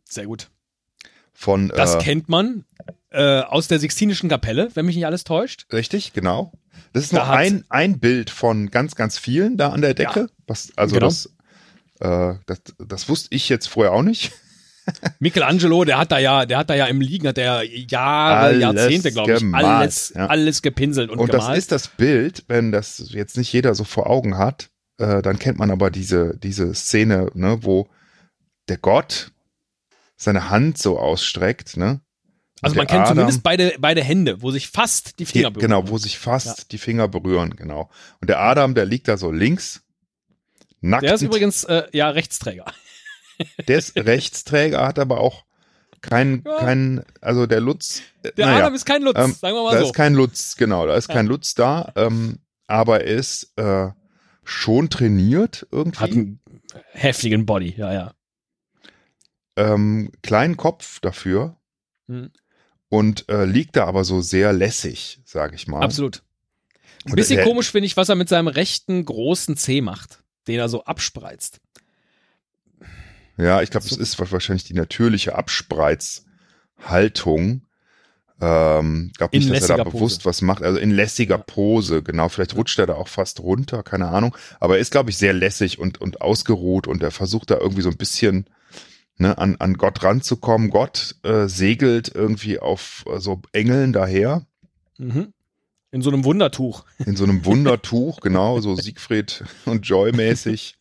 Sehr 0.08 0.26
gut. 0.26 0.48
Von, 1.32 1.68
Das 1.68 1.94
äh, 1.94 1.98
kennt 1.98 2.28
man 2.28 2.64
äh, 3.10 3.40
aus 3.40 3.68
der 3.68 3.78
Sixtinischen 3.78 4.28
Kapelle, 4.28 4.70
wenn 4.74 4.86
mich 4.86 4.96
nicht 4.96 5.06
alles 5.06 5.24
täuscht. 5.24 5.66
Richtig, 5.72 6.12
genau. 6.12 6.52
Das 6.92 7.04
ist 7.04 7.12
Da 7.12 7.26
nur 7.26 7.30
ein, 7.30 7.64
ein 7.68 8.00
Bild 8.00 8.30
von 8.30 8.70
ganz, 8.70 8.94
ganz 8.96 9.18
vielen 9.18 9.56
da 9.56 9.70
an 9.70 9.80
der 9.82 9.94
Decke. 9.94 10.20
Ja. 10.20 10.26
Was, 10.46 10.72
also 10.76 10.94
Genau. 10.94 11.06
das, 11.06 11.26
äh, 12.00 12.34
das, 12.46 12.58
das 12.78 13.08
wusste 13.08 13.28
ich 13.34 13.48
jetzt 13.48 13.68
vorher 13.68 13.92
auch 13.92 14.02
nicht. 14.02 14.32
Michelangelo, 15.20 15.84
der 15.84 15.98
hat 15.98 16.10
da 16.12 16.18
ja, 16.18 16.46
der 16.46 16.58
hat 16.58 16.70
da 16.70 16.74
ja 16.74 16.86
im 16.86 17.00
Liegen, 17.00 17.28
hat 17.28 17.36
der 17.36 17.62
Jahre, 17.64 18.38
Alles 18.46 18.60
Jahrzehnte, 18.62 19.12
glaube 19.12 19.32
ich, 19.34 19.38
gemalt, 19.40 19.64
alles, 19.64 20.12
ja. 20.16 20.26
alles 20.26 20.62
gepinselt 20.62 21.10
und, 21.10 21.18
Und 21.18 21.32
das 21.34 21.42
gemalt. 21.42 21.58
ist 21.58 21.72
das 21.72 21.88
Bild, 21.88 22.44
wenn 22.48 22.72
das 22.72 23.10
jetzt 23.10 23.36
nicht 23.36 23.52
jeder 23.52 23.74
so 23.74 23.84
vor 23.84 24.08
Augen 24.08 24.38
hat, 24.38 24.70
äh, 24.98 25.20
dann 25.20 25.38
kennt 25.38 25.58
man 25.58 25.70
aber 25.70 25.90
diese, 25.90 26.36
diese 26.38 26.74
Szene, 26.74 27.30
ne, 27.34 27.58
wo 27.62 27.88
der 28.68 28.78
Gott 28.78 29.30
seine 30.18 30.50
Hand 30.50 30.76
so 30.76 30.98
ausstreckt, 30.98 31.76
ne? 31.78 32.00
also 32.60 32.74
man 32.76 32.86
kennt 32.88 33.02
Adam- 33.02 33.14
zumindest 33.14 33.42
beide, 33.44 33.74
beide 33.78 34.02
Hände, 34.02 34.42
wo 34.42 34.50
sich 34.50 34.68
fast 34.68 35.18
die 35.20 35.24
Finger 35.26 35.48
Die, 35.50 35.54
berühren. 35.54 35.70
genau, 35.70 35.88
wo 35.88 35.96
sich 35.96 36.18
fast 36.18 36.46
Ja. 36.58 36.64
die 36.72 36.78
Finger 36.78 37.06
berühren, 37.08 37.54
genau. 37.56 37.88
Und 38.20 38.28
der 38.28 38.40
Adam, 38.40 38.74
der 38.74 38.84
liegt 38.84 39.06
da 39.08 39.16
so 39.16 39.30
links, 39.30 39.82
nackt. 40.80 41.04
Der 41.04 41.14
ist 41.14 41.22
übrigens, 41.22 41.62
äh, 41.64 41.84
ja, 41.92 42.10
Rechtsträger. 42.10 42.64
der 43.68 43.78
ist 43.78 43.96
Rechtsträger, 43.96 44.84
hat 44.84 44.98
aber 44.98 45.20
auch 45.20 45.44
keinen, 46.00 46.42
Ja. 46.44 46.56
keinen, 46.58 47.04
also 47.20 47.46
der 47.46 47.60
Lutz, 47.60 48.02
äh, 48.24 48.32
Der 48.32 48.46
naja, 48.46 48.58
Adam 48.64 48.74
ist 48.74 48.84
kein 48.86 49.02
Lutz, 49.02 49.16
ähm, 49.18 49.32
sagen 49.32 49.54
wir 49.54 49.64
da 49.64 49.70
mal 49.76 49.78
so. 49.80 49.86
ist 49.86 49.94
kein 49.94 50.14
Lutz, 50.14 50.56
genau, 50.56 50.86
da 50.86 50.96
ist 50.96 51.08
Ja. 51.08 51.14
kein 51.14 51.26
Lutz 51.26 51.54
da, 51.54 51.92
ähm, 51.94 52.38
aber 52.66 53.04
er 53.04 53.16
ist 53.16 53.52
äh, 53.56 53.88
schon 54.42 54.90
trainiert 54.90 55.64
irgendwie. 55.70 55.98
Hat 56.00 56.10
einen 56.10 56.40
heftigen 56.92 57.46
Body, 57.46 57.74
ja, 57.76 57.92
ja. 57.92 58.12
Ähm, 59.58 60.10
kleinen 60.22 60.56
Kopf 60.56 61.00
dafür 61.00 61.56
Mhm. 62.06 62.30
und 62.88 63.28
äh, 63.28 63.44
liegt 63.44 63.76
da 63.76 63.84
aber 63.84 64.04
so 64.04 64.22
sehr 64.22 64.54
lässig, 64.54 65.20
sage 65.26 65.56
ich 65.56 65.68
mal. 65.68 65.82
Absolut. 65.82 66.22
Ein 67.04 67.16
bisschen 67.16 67.44
komisch 67.44 67.70
finde 67.70 67.84
ich, 67.86 67.98
was 67.98 68.08
er 68.08 68.14
mit 68.14 68.30
seinem 68.30 68.48
rechten 68.48 69.04
großen 69.04 69.58
C 69.58 69.82
macht, 69.82 70.22
den 70.46 70.58
er 70.58 70.70
so 70.70 70.84
abspreizt. 70.84 71.60
Ja, 73.36 73.60
ich 73.62 73.70
glaube, 73.70 73.86
das 73.88 73.98
ist 73.98 74.18
wahrscheinlich 74.32 74.64
die 74.64 74.74
natürliche 74.74 75.34
Abspreizhaltung. 75.36 77.62
Ähm, 78.40 79.10
glaube 79.16 79.36
nicht, 79.36 79.50
dass 79.50 79.68
er 79.68 79.78
da 79.78 79.84
bewusst 79.84 80.22
Pose. 80.22 80.28
was 80.28 80.42
macht. 80.42 80.62
Also 80.62 80.78
in 80.78 80.90
lässiger 80.90 81.38
Pose, 81.38 82.02
genau. 82.02 82.28
Vielleicht 82.28 82.54
rutscht 82.56 82.78
er 82.78 82.86
da 82.86 82.94
auch 82.94 83.08
fast 83.08 83.40
runter, 83.40 83.82
keine 83.82 84.08
Ahnung. 84.08 84.36
Aber 84.60 84.76
er 84.76 84.80
ist, 84.80 84.92
glaube 84.92 85.10
ich, 85.10 85.18
sehr 85.18 85.32
lässig 85.32 85.78
und, 85.78 86.00
und 86.00 86.20
ausgeruht 86.20 86.86
und 86.86 87.02
er 87.02 87.10
versucht 87.10 87.50
da 87.50 87.58
irgendwie 87.58 87.82
so 87.82 87.90
ein 87.90 87.96
bisschen 87.96 88.46
ne, 89.18 89.36
an, 89.38 89.56
an 89.58 89.74
Gott 89.74 90.02
ranzukommen. 90.02 90.70
Gott 90.70 91.16
äh, 91.22 91.46
segelt 91.46 92.12
irgendwie 92.14 92.58
auf 92.58 93.04
äh, 93.06 93.18
so 93.18 93.40
Engeln 93.52 93.92
daher. 93.92 94.46
Mhm. 94.98 95.32
In 95.90 96.02
so 96.02 96.10
einem 96.10 96.24
Wundertuch. 96.24 96.84
in 97.04 97.16
so 97.16 97.24
einem 97.24 97.44
Wundertuch, 97.44 98.20
genau, 98.22 98.60
so 98.60 98.74
Siegfried 98.74 99.44
und 99.64 99.86
Joy 99.86 100.12
mäßig, 100.12 100.76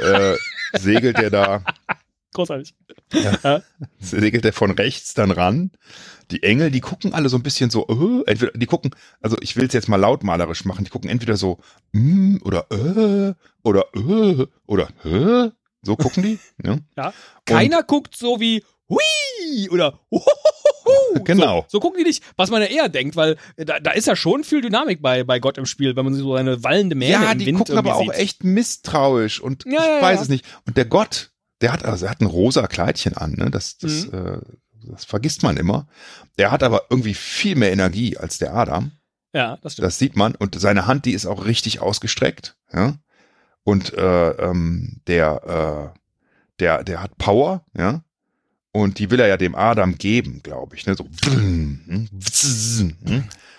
äh, 0.00 0.36
segelt 0.78 1.18
er 1.18 1.30
da, 1.30 1.64
Großartig. 2.36 2.74
segelt 3.98 4.44
er 4.44 4.52
von 4.52 4.70
rechts 4.72 5.14
dann 5.14 5.30
ran. 5.30 5.70
Die 6.30 6.42
Engel, 6.42 6.70
die 6.70 6.80
gucken 6.80 7.14
alle 7.14 7.30
so 7.30 7.38
ein 7.38 7.42
bisschen 7.42 7.70
so, 7.70 7.86
äh, 7.88 8.30
entweder, 8.30 8.52
die 8.52 8.66
gucken, 8.66 8.90
also 9.22 9.38
ich 9.40 9.56
will 9.56 9.66
es 9.66 9.72
jetzt 9.72 9.88
mal 9.88 9.96
lautmalerisch 9.96 10.66
machen, 10.66 10.84
die 10.84 10.90
gucken 10.90 11.08
entweder 11.08 11.38
so, 11.38 11.58
mm, 11.92 12.36
oder 12.44 12.66
äh, 12.70 13.32
oder 13.62 13.86
äh, 13.94 14.46
oder 14.66 14.88
hä, 15.02 15.50
so 15.82 15.96
gucken 15.96 16.22
die, 16.22 16.38
ne? 16.62 16.82
Keiner 17.44 17.82
guckt 17.82 18.16
so 18.16 18.40
wie 18.40 18.64
hui 18.88 19.68
oder 19.70 20.00
huhuhuhu. 20.10 20.24
Genau. 21.24 21.62
So, 21.62 21.78
so 21.78 21.80
gucken 21.80 21.98
die 21.98 22.04
nicht, 22.04 22.22
was 22.36 22.50
man 22.50 22.62
ja 22.62 22.68
eher 22.68 22.88
denkt, 22.88 23.16
weil 23.16 23.36
da, 23.56 23.80
da 23.80 23.90
ist 23.90 24.06
ja 24.06 24.14
schon 24.14 24.44
viel 24.44 24.60
Dynamik 24.60 25.02
bei, 25.02 25.24
bei 25.24 25.40
Gott 25.40 25.58
im 25.58 25.66
Spiel, 25.66 25.96
wenn 25.96 26.04
man 26.04 26.14
so 26.14 26.34
eine 26.34 26.62
wallende 26.62 26.94
Mähne 26.94 27.12
Ja, 27.24 27.32
im 27.32 27.38
die 27.38 27.46
Wind 27.46 27.58
gucken 27.58 27.76
aber 27.78 27.96
auch 27.96 28.02
sieht. 28.02 28.12
echt 28.14 28.44
misstrauisch 28.44 29.40
und 29.40 29.64
Ja, 29.64 29.72
ich 29.72 29.76
ja, 29.78 30.02
weiß 30.02 30.16
ja. 30.18 30.22
es 30.22 30.28
nicht. 30.28 30.44
Und 30.66 30.76
der 30.76 30.84
Gott, 30.84 31.32
der 31.60 31.72
hat, 31.72 31.84
also 31.84 32.04
er 32.04 32.10
hat 32.12 32.20
ein 32.20 32.26
rosa 32.26 32.66
Kleidchen 32.68 33.16
an, 33.16 33.32
ne? 33.32 33.50
Das, 33.50 33.78
das, 33.78 34.06
Mhm. 34.06 34.14
äh, 34.14 34.38
das 34.88 35.04
vergisst 35.04 35.42
man 35.42 35.56
immer. 35.56 35.88
Der 36.38 36.52
hat 36.52 36.62
aber 36.62 36.82
irgendwie 36.90 37.14
viel 37.14 37.56
mehr 37.56 37.72
Energie 37.72 38.16
als 38.16 38.38
der 38.38 38.54
Adam. 38.54 38.92
Ja, 39.32 39.56
das 39.62 39.72
stimmt. 39.72 39.86
Das 39.86 39.98
sieht 39.98 40.14
man. 40.16 40.34
Und 40.36 40.60
seine 40.60 40.86
Hand, 40.86 41.04
die 41.06 41.12
ist 41.12 41.26
auch 41.26 41.44
richtig 41.46 41.80
ausgestreckt. 41.80 42.56
Ja? 42.72 42.94
Und 43.66 43.92
äh, 43.94 44.30
ähm, 44.30 45.00
der, 45.08 45.92
äh, 45.92 45.98
der, 46.60 46.84
der 46.84 47.02
hat 47.02 47.18
Power, 47.18 47.64
ja. 47.76 48.02
Und 48.70 49.00
die 49.00 49.10
will 49.10 49.18
er 49.18 49.26
ja 49.26 49.36
dem 49.36 49.56
Adam 49.56 49.96
geben, 49.98 50.40
glaube 50.44 50.76
ich. 50.76 50.86
Ne? 50.86 50.94
So. 50.94 51.08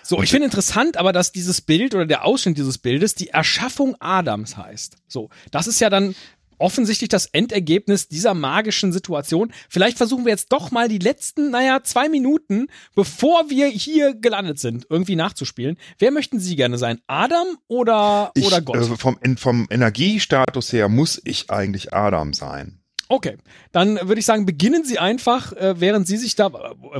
So, 0.02 0.16
Und- 0.16 0.24
ich 0.24 0.30
finde 0.30 0.46
interessant, 0.46 0.96
aber 0.96 1.12
dass 1.12 1.32
dieses 1.32 1.60
Bild 1.60 1.94
oder 1.94 2.06
der 2.06 2.24
Ausschnitt 2.24 2.56
dieses 2.56 2.78
Bildes 2.78 3.14
die 3.16 3.28
Erschaffung 3.28 3.96
Adams 4.00 4.56
heißt. 4.56 4.96
So, 5.08 5.28
das 5.50 5.66
ist 5.66 5.80
ja 5.80 5.90
dann 5.90 6.14
offensichtlich 6.58 7.08
das 7.08 7.26
Endergebnis 7.26 8.08
dieser 8.08 8.34
magischen 8.34 8.92
Situation. 8.92 9.52
Vielleicht 9.68 9.96
versuchen 9.96 10.24
wir 10.24 10.30
jetzt 10.30 10.52
doch 10.52 10.70
mal 10.70 10.88
die 10.88 10.98
letzten, 10.98 11.50
naja, 11.50 11.82
zwei 11.82 12.08
Minuten, 12.08 12.68
bevor 12.94 13.50
wir 13.50 13.68
hier 13.68 14.14
gelandet 14.14 14.58
sind, 14.58 14.86
irgendwie 14.90 15.16
nachzuspielen. 15.16 15.76
Wer 15.98 16.10
möchten 16.10 16.38
Sie 16.40 16.56
gerne 16.56 16.78
sein? 16.78 17.00
Adam 17.06 17.46
oder, 17.66 18.32
Ich, 18.34 18.46
oder 18.46 18.60
Gott? 18.60 18.76
Äh, 18.76 18.96
vom, 18.96 19.18
vom 19.36 19.66
Energiestatus 19.70 20.72
her 20.72 20.88
muss 20.88 21.20
ich 21.24 21.50
eigentlich 21.50 21.92
Adam 21.94 22.32
sein. 22.32 22.80
Okay, 23.10 23.38
dann 23.72 23.96
würde 24.06 24.18
ich 24.18 24.26
sagen, 24.26 24.44
beginnen 24.44 24.84
Sie 24.84 24.98
einfach, 24.98 25.52
äh, 25.54 25.80
während 25.80 26.06
Sie 26.06 26.18
sich 26.18 26.34
da, 26.36 26.48
äh, 26.48 26.52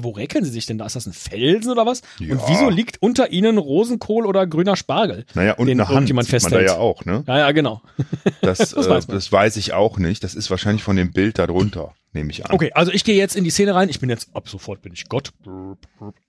wo 0.03 0.11
räkeln 0.11 0.42
Sie 0.44 0.51
sich 0.51 0.64
denn 0.64 0.79
da? 0.79 0.87
Ist 0.87 0.97
das 0.97 1.07
ein 1.07 1.12
Felsen 1.12 1.71
oder 1.71 1.85
was? 1.85 2.01
Und 2.18 2.29
Ja. 2.29 2.49
wieso 2.49 2.71
liegt 2.71 3.03
unter 3.03 3.31
Ihnen 3.31 3.59
Rosenkohl 3.59 4.25
oder 4.27 4.47
grüner 4.47 4.75
Spargel? 4.77 5.27
Naja, 5.35 5.55
und 5.55 5.66
Den 5.66 5.79
eine 5.81 5.88
Hand 5.88 5.94
irgendjemand 5.97 6.29
sieht 6.29 6.42
man 6.42 6.53
da 6.53 6.59
festhält. 6.59 6.71
ja 6.71 6.77
auch, 6.83 7.05
ne? 7.05 7.25
Ja, 7.27 7.38
ja, 7.38 7.53
genau. 7.53 7.83
Das, 8.40 8.59
Das 8.59 8.87
äh, 8.87 8.90
weiß 8.90 9.07
das 9.09 9.31
weiß 9.31 9.57
ich 9.59 9.73
auch 9.75 9.99
nicht. 9.99 10.25
Das 10.25 10.35
ist 10.35 10.51
wahrscheinlich 10.51 10.83
von 10.83 10.97
dem 10.97 11.12
Bild 11.12 11.38
darunter, 11.38 11.94
nehme 12.12 12.31
ich 12.31 12.44
an. 12.47 12.53
Okay, 12.53 12.73
also 12.73 12.90
ich 12.92 13.05
gehe 13.05 13.16
jetzt 13.16 13.37
in 13.37 13.44
die 13.44 13.51
Szene 13.51 13.75
rein. 13.75 13.88
Ich 13.90 14.01
bin 14.01 14.09
jetzt, 14.09 14.35
ab 14.35 14.49
sofort 14.49 14.81
bin 14.81 14.92
ich 14.94 15.09
Gott. 15.09 15.33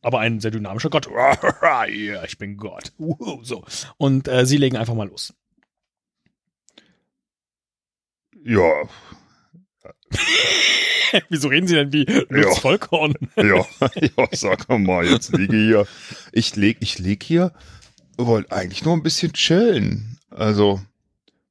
Aber 0.02 0.20
ein 0.20 0.39
sehr 0.42 0.52
dynamischer 0.52 0.89
Gott. 0.89 1.08
Ja, 1.89 2.24
ich 2.26 2.38
bin 2.38 2.58
Gott. 2.58 2.92
Uhu, 3.00 3.44
So. 3.44 3.63
Und 3.98 4.28
äh, 4.28 4.46
Sie 4.46 4.58
legen 4.58 4.76
einfach 4.76 4.94
mal 4.96 5.08
los. 5.08 5.34
Ja, 8.44 8.72
Wieso 11.30 11.48
reden 11.48 11.67
Sie 11.67 11.76
denn 11.76 11.91
wie 11.91 12.04
Lutz 12.30 12.56
Ja. 12.56 12.62
Vollkorn? 12.62 13.13
Ja, 13.36 13.65
ja, 13.95 14.28
sag 14.32 14.69
mal, 14.69 15.06
jetzt 15.06 15.36
liege 15.36 15.58
hier. 15.58 15.88
Ich 16.32 16.56
leg, 16.56 16.78
ich 16.82 17.00
lieg 17.00 17.24
hier, 17.24 17.52
wollte 18.17 18.52
eigentlich 18.52 18.84
nur 18.86 18.93
ein 18.95 19.04
bisschen 19.04 19.34
chillen. 19.34 20.19
Also, 20.30 20.82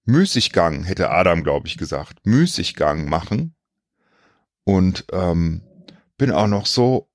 Müßiggang, 0.05 0.85
hätte 0.85 1.11
Adam, 1.11 1.43
glaube 1.43 1.67
ich, 1.67 1.77
gesagt. 1.77 2.25
Müßiggang 2.25 3.09
machen. 3.09 3.55
Und 4.65 5.05
ähm, 5.13 5.63
bin 6.17 6.31
auch 6.31 6.47
noch 6.47 6.67
so. 6.67 7.09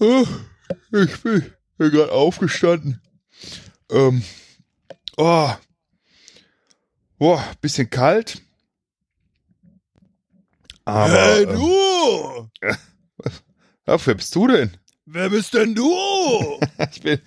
äh, 0.00 0.22
Ich 0.92 1.22
bin, 1.22 1.44
bin 1.78 1.90
gerade 1.90 2.12
aufgestanden. 2.12 3.00
Ähm, 3.90 4.22
oh, 5.16 5.50
boah, 7.18 7.42
bisschen 7.60 7.88
kalt. 7.90 8.42
Aber. 10.86 11.12
hey, 11.12 11.42
ähm, 11.42 11.56
du! 11.56 12.48
ja, 13.86 14.06
wer 14.06 14.14
bist 14.14 14.34
du 14.34 14.46
denn? 14.46 14.70
Wer 15.04 15.28
bist 15.30 15.52
denn 15.54 15.74
du? 15.74 15.90
Ich 16.92 17.00
bin, 17.02 17.20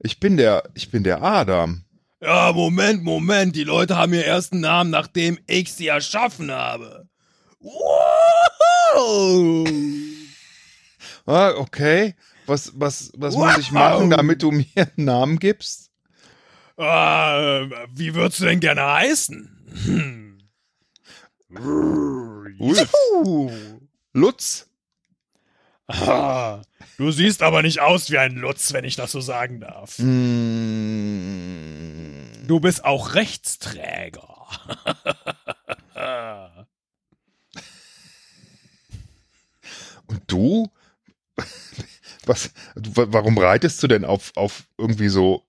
ich 0.00 0.20
bin 0.20 0.36
der, 0.36 0.62
ich 0.74 0.90
bin 0.90 1.04
der 1.04 1.22
Adam. 1.22 1.84
ja, 2.22 2.52
Moment, 2.52 3.02
Moment. 3.04 3.54
Die 3.56 3.64
Leute 3.64 3.96
haben 3.96 4.12
ihren 4.14 4.24
ersten 4.24 4.60
Namen, 4.60 4.90
nachdem 4.90 5.38
ich 5.46 5.72
sie 5.72 5.88
erschaffen 5.88 6.50
habe. 6.50 7.08
Wow! 7.60 9.68
Ah, 11.26 11.52
okay. 11.56 12.14
Was, 12.46 12.72
was, 12.74 13.12
was 13.16 13.34
Wow. 13.34 13.46
muss 13.46 13.58
ich 13.58 13.70
machen, 13.70 14.10
damit 14.10 14.42
du 14.42 14.50
mir 14.50 14.66
einen 14.76 15.04
Namen 15.04 15.38
gibst? 15.38 15.90
Ah, 16.76 17.66
wie 17.94 18.14
würdest 18.14 18.40
du 18.40 18.44
denn 18.46 18.60
gerne 18.60 18.82
heißen? 18.84 19.56
Hm. 21.54 22.56
Ulf. 22.58 22.92
Lutz. 24.12 24.66
Ah, 25.86 26.62
du 26.98 27.10
siehst 27.10 27.42
aber 27.42 27.62
nicht 27.62 27.80
aus 27.80 28.10
wie 28.10 28.18
ein 28.18 28.36
Lutz, 28.36 28.72
wenn 28.72 28.84
ich 28.84 28.94
das 28.94 29.10
so 29.10 29.20
sagen 29.20 29.60
darf. 29.60 29.98
Mm, 29.98 31.30
Du 32.46 32.60
bist 32.60 32.84
auch 32.84 33.14
Rechtsträger. 33.14 34.26
Und 40.06 40.22
du? 40.26 40.70
Was, 42.26 42.50
warum 42.74 43.38
reitest 43.38 43.82
du 43.82 43.86
denn 43.88 44.04
auf, 44.04 44.32
auf 44.36 44.64
irgendwie 44.76 45.08
so, 45.08 45.44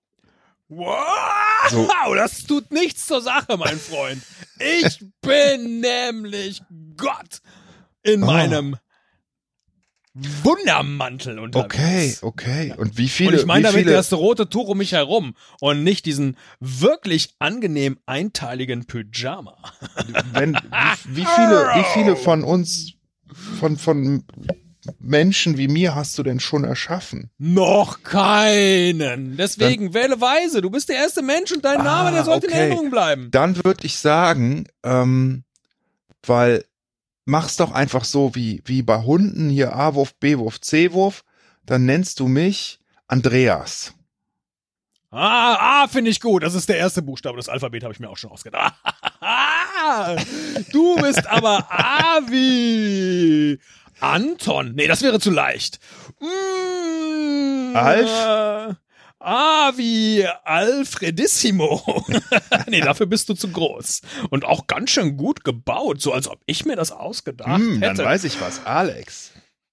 Wow, 0.76 1.70
So. 1.70 2.14
das 2.14 2.44
tut 2.44 2.70
nichts 2.72 3.06
zur 3.06 3.20
Sache, 3.20 3.56
mein 3.58 3.78
Freund. 3.78 4.22
Ich 4.58 5.04
bin 5.20 5.80
nämlich 5.80 6.62
Gott 6.96 7.40
in 8.02 8.22
Oh. 8.22 8.26
meinem 8.26 8.76
Wundermantel 10.14 11.38
okay, 11.38 11.44
unterwegs. 11.44 12.22
okay. 12.22 12.74
Und 12.76 12.98
wie 12.98 13.08
viele, 13.08 13.30
Und 13.30 13.36
ich 13.40 13.46
meine 13.46 13.62
damit 13.62 13.80
viele, 13.84 13.92
das 13.92 14.12
rote 14.12 14.48
Tuch 14.48 14.68
um 14.68 14.76
mich 14.78 14.92
herum 14.92 15.34
und 15.60 15.84
nicht 15.84 16.04
diesen 16.04 16.36
wirklich 16.60 17.34
angenehm 17.38 17.98
einteiligen 18.04 18.84
Pyjama. 18.86 19.56
wenn, 20.32 20.54
wie, 20.54 21.16
wie 21.16 21.24
viele, 21.24 21.56
wie 21.76 21.84
viele 21.94 22.16
von 22.16 22.44
uns, 22.44 22.92
von, 23.58 23.78
von 23.78 24.24
Menschen 24.98 25.58
wie 25.58 25.68
mir 25.68 25.94
hast 25.94 26.18
du 26.18 26.22
denn 26.22 26.40
schon 26.40 26.64
erschaffen? 26.64 27.30
Noch 27.38 28.02
keinen. 28.02 29.36
Deswegen 29.36 29.94
wähle 29.94 30.20
weise. 30.20 30.60
Du 30.60 30.70
bist 30.70 30.88
der 30.88 30.96
erste 30.96 31.22
Mensch 31.22 31.52
und 31.52 31.64
dein 31.64 31.80
Ah, 31.80 31.84
Name, 31.84 32.12
der 32.12 32.24
sollte 32.24 32.46
in 32.46 32.52
okay. 32.52 32.62
Erinnerung 32.62 32.90
bleiben. 32.90 33.28
Dann 33.30 33.56
würde 33.64 33.86
ich 33.86 33.96
sagen, 33.96 34.66
ähm, 34.82 35.44
weil 36.26 36.64
mach's 37.24 37.56
doch 37.56 37.72
einfach 37.72 38.04
so 38.04 38.34
wie, 38.34 38.62
wie 38.64 38.82
bei 38.82 39.02
Hunden 39.02 39.50
hier 39.50 39.74
A-Wurf, 39.76 40.14
B-Wurf, 40.14 40.60
C-Wurf, 40.60 41.24
dann 41.64 41.86
nennst 41.86 42.18
du 42.18 42.26
mich 42.26 42.80
Andreas. 43.06 43.94
Ah, 45.12 45.82
ah 45.84 45.88
finde 45.88 46.10
ich 46.10 46.20
gut. 46.20 46.42
Das 46.42 46.54
ist 46.54 46.68
der 46.68 46.78
erste 46.78 47.02
Buchstabe 47.02 47.36
des 47.36 47.48
Alphabets, 47.48 47.84
habe 47.84 47.92
ich 47.92 48.00
mir 48.00 48.08
auch 48.08 48.16
schon 48.16 48.30
ausgedacht. 48.30 48.74
Ah, 49.20 50.16
du 50.72 50.96
bist 50.96 51.26
aber 51.26 51.70
A 51.70 52.20
wie 52.28 53.58
Anton. 54.02 54.72
Nee, 54.74 54.86
das 54.88 55.02
wäre 55.02 55.20
zu 55.20 55.30
leicht. 55.30 55.78
Mm, 56.20 57.76
Alf? 57.76 58.10
Äh, 58.10 58.74
A 59.24 59.72
wie 59.76 60.26
Alfredissimo. 60.44 62.04
nee, 62.66 62.80
dafür 62.80 63.06
bist 63.06 63.28
du 63.28 63.34
zu 63.34 63.48
groß. 63.48 64.00
Und 64.30 64.44
auch 64.44 64.66
ganz 64.66 64.90
schön 64.90 65.16
gut 65.16 65.44
gebaut, 65.44 66.00
so 66.02 66.12
als 66.12 66.26
ob 66.28 66.40
ich 66.46 66.64
mir 66.64 66.74
das 66.74 66.90
ausgedacht 66.90 67.58
Hm, 67.60 67.80
dann 67.80 67.90
hätte. 67.90 68.04
weiß 68.04 68.24
ich 68.24 68.40
was. 68.40 68.66
Alex. 68.66 69.30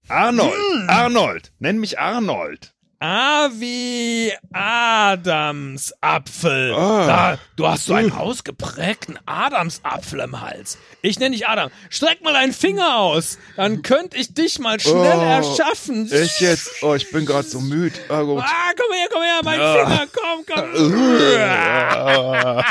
Arnold. 0.07 0.53
Arnold. 0.87 1.51
Nenn 1.59 1.79
mich 1.79 1.97
Arnold. 1.99 2.73
A 3.01 3.47
wie 3.53 4.33
Adamsapfel. 4.51 6.73
Ah. 6.75 7.07
Da, 7.07 7.38
du 7.55 7.65
hast 7.65 7.85
so 7.85 7.93
einen 7.93 8.12
ausgeprägten 8.12 9.17
Adamsapfel 9.25 10.19
im 10.19 10.41
Hals. 10.41 10.77
Ich 11.01 11.17
nenne 11.17 11.33
dich 11.33 11.47
Adam. 11.47 11.69
Streck 11.89 12.21
mal 12.21 12.33
deinen 12.33 12.51
Finger 12.51 12.97
aus. 12.97 13.38
Dann 13.55 13.83
könnte 13.83 14.17
ich 14.17 14.33
dich 14.33 14.59
mal 14.59 14.81
schnell 14.81 15.15
Oh, 15.17 15.21
erschaffen. 15.21 16.12
Ich 16.12 16.41
jetzt. 16.41 16.83
Oh, 16.83 16.93
ich 16.93 17.09
bin 17.09 17.25
gerade 17.25 17.47
so 17.47 17.62
müde. 17.62 17.97
Ah, 18.09 18.21
gut. 18.23 18.43
Ah, 18.43 18.71
komm 18.77 18.91
her, 18.93 19.07
komm 19.09 19.23
her, 19.23 19.39
mein 19.45 19.62
Ah. 19.62 19.73
Finger, 19.73 20.05
komm, 20.13 20.43
komm. 20.45 20.65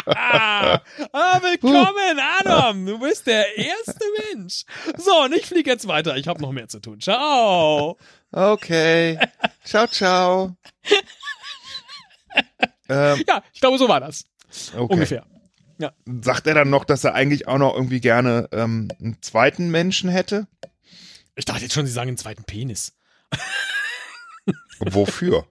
Ah, 1.12 1.40
willkommen, 1.40 2.18
Adam. 2.40 2.84
Du 2.84 2.98
bist 2.98 3.26
der 3.26 3.56
erste 3.56 4.04
Mensch. 4.34 4.64
So, 4.98 5.22
und 5.24 5.34
ich 5.34 5.46
fliege 5.46 5.70
jetzt 5.70 5.88
weiter. 5.88 6.16
Ich 6.16 6.28
habe 6.28 6.40
noch 6.42 6.52
mehr 6.52 6.68
zu 6.68 6.80
tun. 6.80 7.00
Ciao. 7.00 7.96
Okay. 8.32 9.18
Ciao, 9.64 9.86
ciao. 9.86 10.56
ähm, 12.88 13.24
Ja, 13.26 13.42
ich 13.52 13.60
glaube, 13.60 13.78
so 13.78 13.88
war 13.88 14.00
das. 14.00 14.24
okay. 14.74 14.92
Ungefähr. 14.94 15.26
Sagt 16.22 16.46
er 16.48 16.54
dann 16.54 16.70
noch, 16.70 16.84
dass 16.84 17.04
er 17.04 17.14
eigentlich 17.14 17.46
auch 17.46 17.58
noch 17.58 17.74
irgendwie 17.74 18.00
gerne 18.00 18.48
ähm, 18.52 18.88
einen 19.00 19.22
zweiten 19.22 19.70
Menschen 19.70 20.10
hätte? 20.10 20.48
Ich 21.36 21.44
dachte 21.44 21.62
jetzt 21.62 21.72
schon, 21.74 21.86
Sie 21.86 21.92
sagen 21.92 22.08
einen 22.08 22.16
zweiten 22.16 22.42
Penis. 22.44 22.94
Wofür? 24.80 25.46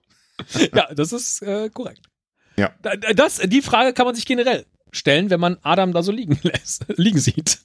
Ja, 0.74 0.92
das 0.94 1.12
ist 1.12 1.40
äh, 1.42 1.70
korrekt. 1.70 2.06
Ja. 2.56 2.74
Da- 2.82 2.96
da- 2.96 3.12
Das, 3.14 3.38
die 3.38 3.62
Frage 3.62 3.92
kann 3.94 4.04
man 4.06 4.14
sich 4.14 4.26
generell 4.26 4.66
stellen, 4.92 5.30
wenn 5.30 5.40
man 5.40 5.56
Adam 5.62 5.92
da 5.92 6.02
so 6.02 6.12
liegen 6.12 6.38
lässt, 6.42 6.84
liegen 6.96 7.18
sieht. 7.20 7.58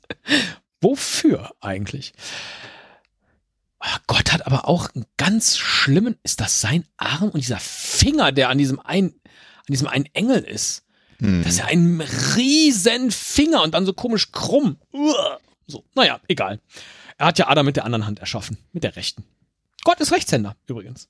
Wofür 0.81 1.51
eigentlich? 1.59 2.13
Gott 4.33 4.45
hat 4.45 4.47
aber 4.47 4.67
auch 4.67 4.89
einen 4.95 5.05
ganz 5.17 5.57
schlimmen, 5.57 6.15
ist 6.23 6.39
das 6.39 6.59
sein 6.59 6.85
Arm 6.97 7.29
und 7.29 7.37
dieser 7.37 7.59
Finger, 7.59 8.31
der 8.31 8.49
an 8.49 8.57
diesem 8.57 8.79
einen, 8.79 9.09
an 9.09 9.65
diesem 9.69 9.87
einen 9.87 10.07
Engel 10.13 10.41
ist. 10.41 10.85
Hm. 11.19 11.43
Das 11.43 11.53
ist 11.53 11.59
ja 11.59 11.65
ein 11.65 12.01
riesen 12.35 13.11
Finger 13.11 13.61
und 13.61 13.75
dann 13.75 13.85
so 13.85 13.93
komisch 13.93 14.31
krumm. 14.31 14.77
Uah. 14.91 15.39
So, 15.67 15.83
naja, 15.93 16.19
egal. 16.27 16.59
Er 17.19 17.27
hat 17.27 17.37
ja 17.37 17.47
Adam 17.47 17.65
mit 17.65 17.75
der 17.75 17.85
anderen 17.85 18.07
Hand 18.07 18.19
erschaffen, 18.19 18.57
mit 18.71 18.83
der 18.83 18.95
rechten. 18.95 19.23
Gott 19.83 19.99
ist 19.99 20.11
Rechtshänder, 20.11 20.55
übrigens. 20.65 21.09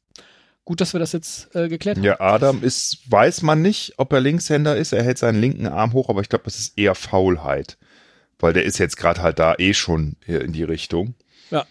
Gut, 0.66 0.82
dass 0.82 0.92
wir 0.92 1.00
das 1.00 1.14
jetzt 1.14 1.56
äh, 1.56 1.70
geklärt 1.70 1.98
haben. 1.98 2.04
Ja, 2.04 2.20
Adam 2.20 2.62
ist, 2.62 3.10
weiß 3.10 3.42
man 3.42 3.62
nicht, 3.62 3.94
ob 3.98 4.12
er 4.12 4.20
Linkshänder 4.20 4.76
ist. 4.76 4.92
Er 4.92 5.04
hält 5.04 5.18
seinen 5.18 5.40
linken 5.40 5.68
Arm 5.68 5.94
hoch, 5.94 6.10
aber 6.10 6.20
ich 6.20 6.30
glaube, 6.30 6.44
das 6.44 6.60
ist 6.60 6.78
eher 6.78 6.96
Faulheit. 6.96 7.78
Weil 8.38 8.52
der 8.52 8.64
ist 8.64 8.80
jetzt 8.80 8.98
gerade 8.98 9.22
halt 9.22 9.40
da 9.40 9.56
eh 9.58 9.74
schon 9.74 10.18
in 10.26 10.52
die 10.52 10.64
Richtung. 10.64 11.16
Ja. 11.52 11.66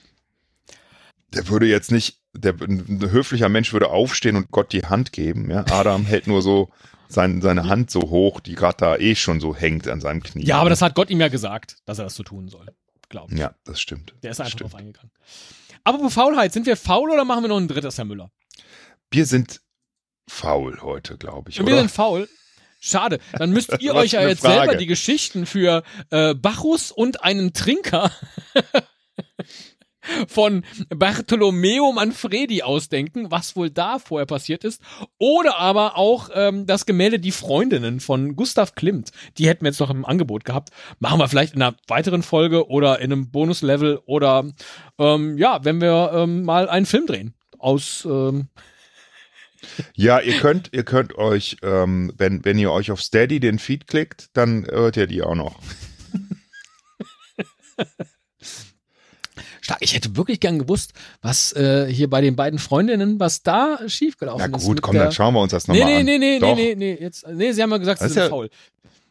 Der 1.35 1.49
würde 1.49 1.66
jetzt 1.66 1.90
nicht, 1.90 2.21
der, 2.35 2.55
ein 2.61 3.11
höflicher 3.11 3.49
Mensch 3.49 3.73
würde 3.73 3.88
aufstehen 3.88 4.37
und 4.37 4.51
Gott 4.51 4.73
die 4.73 4.85
Hand 4.87 5.12
geben. 5.12 5.51
Ja? 5.51 5.64
Adam 5.71 6.05
hält 6.05 6.27
nur 6.27 6.42
so 6.42 6.71
sein, 7.09 7.42
seine 7.42 7.68
Hand 7.68 7.90
so 7.90 8.01
hoch, 8.01 8.40
die 8.40 8.55
gerade 8.55 8.77
da 8.79 8.97
eh 8.97 9.14
schon 9.14 9.40
so 9.40 9.55
hängt 9.55 9.88
an 9.88 10.01
seinem 10.01 10.23
Knie. 10.23 10.45
Ja, 10.45 10.59
aber 10.59 10.71
das 10.71 10.83
hat 10.83 10.95
Gott 10.95 11.11
ihm 11.11 11.21
ja 11.21 11.29
gesagt, 11.29 11.77
dass 11.85 11.99
er 11.99 12.05
das 12.05 12.14
so 12.14 12.23
tun 12.23 12.49
soll. 12.49 12.66
Glaube 13.09 13.35
ich. 13.35 13.38
Ja, 13.38 13.55
das 13.64 13.81
stimmt. 13.81 14.14
Der 14.23 14.31
ist 14.31 14.40
einfach 14.40 14.53
stimmt. 14.53 14.73
drauf 14.73 14.81
eingegangen. 14.81 15.11
Aber 15.85 16.11
Faulheit, 16.11 16.53
sind 16.53 16.66
wir 16.66 16.77
faul 16.77 17.11
oder 17.11 17.25
machen 17.25 17.45
wir 17.45 17.49
noch 17.49 17.59
ein 17.59 17.68
drittes, 17.68 17.99
Herr 17.99 18.05
Müller? 18.05 18.31
Wir 19.11 19.27
sind 19.27 19.61
faul 20.29 20.81
heute, 20.81 21.18
glaube 21.18 21.51
ich, 21.51 21.59
wir 21.59 21.66
oder? 21.66 21.79
sind 21.79 21.90
faul. 21.90 22.29
Schade. 22.81 23.18
Dann 23.33 23.51
müsst 23.53 23.77
ihr 23.81 23.95
euch 23.95 24.12
ja 24.12 24.27
jetzt 24.27 24.40
Frage. 24.40 24.55
selber 24.55 24.75
die 24.77 24.87
Geschichten 24.87 25.47
für 25.47 25.83
äh, 26.11 26.35
Bacchus 26.35 26.90
und 26.90 27.23
einen 27.23 27.53
Trinker 27.53 28.11
von 30.29 30.65
Bartolomeo 30.88 31.93
Manfredi 31.93 32.62
ausdenken, 32.62 33.31
was 33.31 33.57
wohl 33.57 33.71
da 33.71 33.99
vorher 33.99 34.27
passiert 34.27 34.65
ist. 34.65 34.83
Oder 35.19 35.59
aber 35.59 35.97
auch 35.97 36.31
ähm, 36.35 36.67
das 36.67 36.87
Gemälde 36.87 37.19
Die 37.19 37.33
Freundinnen 37.33 38.01
von 38.01 38.37
Gustav 38.37 38.75
Klimt. 38.75 39.11
Die 39.38 39.49
hätten 39.49 39.65
wir 39.65 39.71
jetzt 39.71 39.81
noch 39.81 39.91
im 39.91 40.05
Angebot 40.05 40.45
gehabt. 40.45 40.71
Machen 40.99 41.19
wir 41.19 41.29
vielleicht 41.29 41.55
in 41.55 41.62
einer 41.62 41.77
weiteren 41.87 42.23
Folge 42.23 42.69
oder 42.69 43.01
in 43.01 43.12
einem 43.12 43.31
Bonuslevel 43.31 44.01
oder 44.05 44.51
ähm, 44.99 45.38
ja, 45.38 45.65
wenn 45.65 45.81
wir 45.81 46.12
ähm, 46.15 46.43
mal 46.45 46.69
einen 46.69 46.87
Film 46.87 47.07
drehen. 47.07 47.35
Aus 47.59 48.05
ähm, 48.05 48.49
Ja, 49.95 50.21
ihr 50.21 50.38
könnt, 50.38 50.71
ihr 50.73 50.85
könnt 50.85 51.17
euch, 51.17 51.57
ähm, 51.62 52.12
wenn, 52.17 52.45
wenn 52.45 52.59
ihr 52.59 52.73
euch 52.73 52.91
auf 52.91 53.01
Steady 53.01 53.41
den 53.41 53.59
Feed 53.59 53.87
klickt, 53.87 54.31
dann 54.33 54.67
hört 54.67 54.97
ihr 54.97 55.07
die 55.07 55.23
auch 55.23 55.37
noch. 55.37 55.59
ich 59.81 59.94
hätte 59.94 60.16
wirklich 60.16 60.40
gern 60.40 60.59
gewusst, 60.59 60.92
was 61.20 61.53
äh, 61.55 61.87
hier 61.92 62.11
bei 62.11 62.20
den 62.20 62.37
beiden 62.37 62.59
Freundinnen, 62.59 63.20
was 63.20 63.42
da 63.42 63.79
schiefgelaufen 63.87 64.51
Na 64.51 64.57
ist. 64.59 64.64
gut, 64.64 64.77
mit 64.77 64.83
komm, 64.83 64.96
dann 64.96 65.12
schauen 65.12 65.35
wir 65.35 65.40
uns 65.40 65.53
das 65.53 65.68
Nee, 65.68 65.79
nochmal 65.79 65.92
nee, 65.94 66.01
an. 66.01 66.07
nee, 66.07 66.18
nee, 66.18 66.31
nee, 66.35 66.38
Doch. 66.40 66.57
nee, 66.57 66.75
nee, 66.75 66.98
jetzt, 67.01 67.27
nee, 67.29 67.53
sie 67.53 67.62
haben 67.62 67.70
ja 67.70 67.77
gesagt, 67.79 68.01
sie 68.01 68.05
Das 68.05 68.11
ist 68.11 68.14
sind 68.14 68.22
ja- 68.25 68.29
faul. 68.29 68.51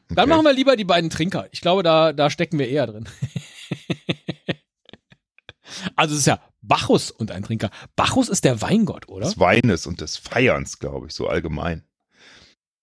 Dann 0.09 0.17
Okay. 0.25 0.29
machen 0.29 0.43
wir 0.45 0.53
lieber 0.53 0.75
die 0.75 0.83
beiden 0.83 1.09
Trinker. 1.09 1.47
Ich 1.51 1.61
glaube, 1.61 1.83
da, 1.83 2.11
da 2.11 2.29
stecken 2.29 2.59
wir 2.59 2.67
eher 2.67 2.85
drin. 2.85 3.07
also 5.95 6.13
es 6.13 6.21
ist 6.21 6.27
ja 6.27 6.39
Bacchus 6.61 7.11
und 7.11 7.31
ein 7.31 7.43
Trinker. 7.43 7.69
Bacchus 7.95 8.29
ist 8.29 8.43
der 8.43 8.61
Weingott, 8.61 9.07
oder? 9.07 9.25
Des 9.25 9.39
Weines 9.39 9.87
und 9.87 10.01
des 10.01 10.17
Feierns, 10.17 10.79
glaube 10.79 11.07
ich, 11.07 11.13
so 11.13 11.27
allgemein. 11.27 11.83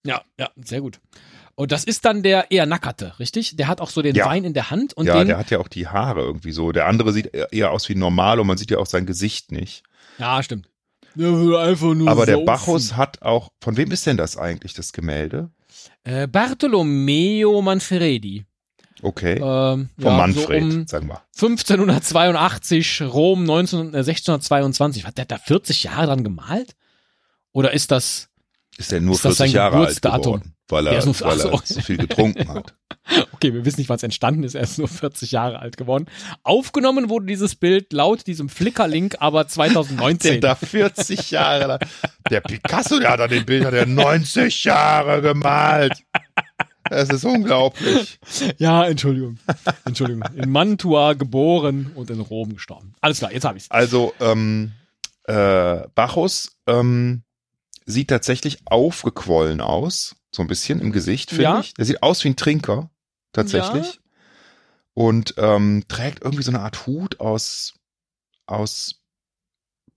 Ja, 0.06 0.22
ja, 0.38 0.50
sehr 0.56 0.80
gut. 0.80 1.00
Und 1.58 1.72
das 1.72 1.82
ist 1.82 2.04
dann 2.04 2.22
der 2.22 2.52
eher 2.52 2.66
Nackerte, 2.66 3.18
richtig? 3.18 3.56
Der 3.56 3.66
hat 3.66 3.80
auch 3.80 3.90
so 3.90 4.00
den 4.00 4.14
Ja. 4.14 4.26
Wein 4.26 4.44
in 4.44 4.54
der 4.54 4.70
Hand 4.70 4.94
und 4.94 5.06
ja, 5.06 5.18
den. 5.18 5.26
der 5.26 5.38
hat 5.38 5.50
ja 5.50 5.58
auch 5.58 5.66
die 5.66 5.88
Haare 5.88 6.20
irgendwie 6.20 6.52
so. 6.52 6.70
Der 6.70 6.86
andere 6.86 7.12
sieht 7.12 7.34
eher- 7.34 7.72
aus 7.72 7.88
wie 7.88 7.96
normal 7.96 8.38
und 8.38 8.46
man 8.46 8.56
sieht 8.56 8.70
ja 8.70 8.78
auch 8.78 8.86
sein 8.86 9.06
Gesicht 9.06 9.50
nicht. 9.50 9.82
ja, 10.18 10.40
stimmt. 10.40 10.68
Der 11.16 11.28
einfach 11.58 11.94
nur 11.94 12.08
Aber 12.08 12.26
der 12.26 12.36
saufen. 12.36 12.46
Bacchus 12.46 12.96
hat 12.96 13.22
auch, 13.22 13.50
von 13.60 13.76
wem 13.76 13.90
ist 13.90 14.06
denn 14.06 14.16
das 14.16 14.36
eigentlich, 14.36 14.72
das 14.74 14.92
Gemälde? 14.92 15.50
Äh, 16.04 16.28
Bartolomeo 16.28 17.60
Manfredi. 17.60 18.44
Okay. 19.02 19.32
Ähm, 19.34 19.40
Von 19.98 20.04
ja, 20.12 20.16
Manfred, 20.16 20.62
So 20.72 20.78
um 20.78 20.86
sagen 20.86 21.08
wir. 21.08 21.22
1582, 21.34 23.02
Rom 23.02 23.42
19, 23.44 23.94
äh, 23.94 24.04
1622. 24.04 25.06
Hat 25.06 25.18
der 25.18 25.24
da 25.24 25.38
40 25.38 25.82
Jahre 25.84 26.06
dran 26.06 26.22
gemalt? 26.22 26.76
Oder 27.52 27.72
ist 27.72 27.90
das, 27.90 28.28
Ist 28.76 28.92
er 28.92 29.00
nur 29.00 29.14
Ist 29.16 29.24
das 29.24 29.36
40 29.38 29.52
sein 29.52 29.56
Jahre 29.56 29.76
alt 29.78 29.86
Geburtsdatum? 29.88 30.22
geworden, 30.40 30.54
weil 30.68 30.86
er, 30.86 31.04
nur- 31.04 31.20
weil 31.20 31.40
er 31.40 31.50
so. 31.50 31.58
zu 31.58 31.80
viel 31.82 31.96
getrunken 31.96 32.48
hat. 32.48 32.74
okay, 33.32 33.54
wir 33.54 33.64
wissen 33.64 33.80
nicht, 33.80 33.88
wann 33.88 33.96
es 33.96 34.02
entstanden 34.02 34.42
ist, 34.42 34.54
er 34.54 34.62
ist 34.62 34.78
nur 34.78 34.88
40 34.88 35.32
Jahre 35.32 35.58
alt 35.60 35.76
geworden. 35.76 36.06
Aufgenommen 36.42 37.08
wurde 37.08 37.26
dieses 37.26 37.54
Bild 37.54 37.92
laut 37.92 38.26
diesem 38.26 38.48
Flickr-Link 38.48 39.16
aber 39.20 39.48
2019. 39.48 40.40
Der 40.40 40.40
da 40.40 40.54
40 40.54 41.30
Jahre 41.30 41.66
lang. 41.66 41.80
Der 42.30 42.40
Picasso, 42.40 42.98
der 42.98 43.10
hat 43.10 43.20
an 43.20 43.30
dem 43.30 43.46
Bild 43.46 43.64
hat 43.64 43.74
er 43.74 43.86
90 43.86 44.64
Jahre 44.64 45.22
gemalt. 45.22 46.04
Das 46.90 47.08
ist 47.10 47.24
unglaublich. 47.24 48.18
ja, 48.58 48.86
Entschuldigung. 48.86 49.38
Entschuldigung. 49.84 50.24
In 50.36 50.50
Mantua 50.50 51.12
geboren 51.14 51.92
und 51.94 52.10
in 52.10 52.20
Rom 52.20 52.54
gestorben. 52.54 52.94
Alles 53.00 53.18
klar, 53.18 53.32
jetzt 53.32 53.44
habe 53.44 53.58
ich's. 53.58 53.70
Also, 53.70 54.14
ähm, 54.20 54.72
äh, 55.24 55.80
Bacchus 55.94 56.56
ähm, 56.66 57.22
sieht 57.84 58.08
tatsächlich 58.08 58.60
aufgequollen 58.64 59.60
aus. 59.60 60.16
So 60.38 60.44
ein 60.44 60.46
bisschen 60.46 60.80
im 60.80 60.92
Gesicht, 60.92 61.30
finde 61.30 61.42
Ja. 61.42 61.58
ich. 61.60 61.74
Der 61.74 61.84
sieht 61.84 62.00
aus 62.00 62.22
wie 62.22 62.28
ein 62.28 62.36
Trinker, 62.36 62.90
tatsächlich. 63.32 63.86
Ja. 63.86 64.00
Und 64.94 65.34
ähm, 65.36 65.82
trägt 65.88 66.22
irgendwie 66.22 66.44
so 66.44 66.52
eine 66.52 66.60
Art 66.60 66.86
Hut 66.86 67.18
aus, 67.18 67.74
aus, 68.46 69.00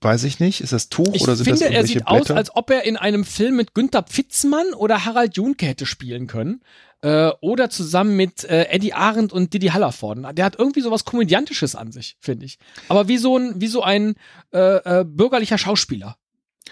weiß 0.02 0.24
ich 0.24 0.40
nicht, 0.40 0.62
ist 0.62 0.74
das 0.74 0.90
Tuch 0.90 1.14
Ich 1.14 1.22
oder 1.22 1.36
sind 1.36 1.48
das 1.48 1.60
finde, 1.60 1.66
er 1.76 1.82
irgendwelche 1.82 2.00
sieht 2.00 2.08
aus, 2.08 2.18
Blätter? 2.22 2.36
als 2.38 2.56
ob 2.56 2.72
er 2.72 2.86
in 2.86 2.98
einem 2.98 3.24
Film 3.24 3.56
mit 3.56 3.76
Günther 3.76 4.02
Pfitzmann 4.02 4.74
oder 4.74 5.06
Harald 5.06 5.38
Junke 5.38 5.68
hätte 5.68 5.86
spielen 5.86 6.26
können. 6.26 6.64
Äh, 7.04 7.30
oder 7.42 7.70
zusammen 7.70 8.16
mit 8.16 8.44
äh, 8.46 8.64
Eddie 8.70 8.94
Arendt 8.94 9.34
und 9.34 9.54
Didi 9.54 9.68
Hallervorden. 9.68 10.28
Der 10.36 10.44
hat 10.46 10.58
irgendwie 10.58 10.82
sowas 10.82 11.06
Komödiantisches 11.06 11.76
an 11.76 11.92
sich, 11.92 12.18
finde 12.20 12.48
ich. 12.48 12.58
Aber 12.90 13.08
wie 13.08 13.18
so 13.20 13.38
ein, 13.38 13.62
wie 13.62 13.68
so 13.68 13.84
ein 13.84 14.16
äh, 14.54 15.00
äh, 15.02 15.06
bürgerlicher 15.06 15.60
Schauspieler. 15.60 16.18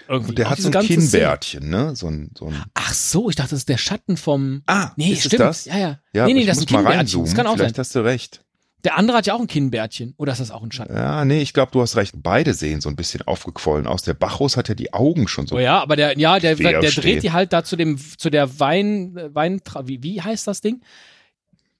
Irgendwie. 0.08 0.30
Und 0.30 0.38
der 0.38 0.50
hat 0.50 0.58
so 0.58 0.70
ein. 0.70 0.86
Kinnbärtchen, 0.86 1.68
ne? 1.68 1.94
So 1.96 2.06
ein, 2.08 2.30
so 2.38 2.46
ein 2.46 2.62
Ach 2.74 2.92
so, 2.94 3.28
ich 3.30 3.36
dachte, 3.36 3.50
das 3.50 3.60
ist 3.60 3.68
der 3.68 3.78
Schatten 3.78 4.16
vom. 4.16 4.62
Ah, 4.66 4.92
Nee, 4.96 5.12
ist 5.12 5.24
stimmt. 5.26 5.40
das? 5.40 5.64
Ja, 5.66 5.78
ja. 5.78 5.98
Ja, 6.12 6.26
nee, 6.26 6.34
nee, 6.34 6.46
das 6.46 6.58
ist 6.58 6.64
ein 6.64 6.66
Kinnbärtchen. 6.76 7.24
Das 7.24 7.34
kann 7.34 7.46
auch 7.46 7.56
Vielleicht 7.56 7.76
sein. 7.76 7.82
hast 7.84 7.94
du 7.94 8.00
recht. 8.04 8.44
Der 8.82 8.96
andere 8.96 9.18
hat 9.18 9.26
ja 9.26 9.34
auch 9.34 9.40
ein 9.40 9.46
Kinnbärtchen. 9.46 10.14
Oder 10.16 10.32
ist 10.32 10.38
das 10.38 10.50
auch 10.50 10.62
ein 10.62 10.72
Schatten? 10.72 10.96
Ja, 10.96 11.24
nee, 11.26 11.42
ich 11.42 11.52
glaube, 11.52 11.70
du 11.70 11.82
hast 11.82 11.96
recht. 11.96 12.14
Beide 12.16 12.54
sehen 12.54 12.80
so 12.80 12.88
ein 12.88 12.96
bisschen 12.96 13.20
aufgequollen 13.22 13.86
aus. 13.86 14.02
Der 14.02 14.14
Bacchus 14.14 14.56
hat 14.56 14.68
ja 14.70 14.74
die 14.74 14.94
Augen 14.94 15.28
schon 15.28 15.46
so. 15.46 15.56
Oh 15.56 15.58
ja, 15.58 15.80
aber 15.82 15.96
der, 15.96 16.18
ja, 16.18 16.38
der, 16.38 16.54
der 16.54 16.82
steht. 16.90 17.04
dreht 17.04 17.22
die 17.22 17.32
halt 17.32 17.52
da 17.52 17.62
zu 17.62 17.76
dem, 17.76 17.98
zu 18.16 18.30
der 18.30 18.58
Wein, 18.58 19.14
äh, 19.18 19.34
Wein, 19.34 19.60
wie, 19.84 20.02
wie 20.02 20.22
heißt 20.22 20.46
das 20.46 20.62
Ding? 20.62 20.80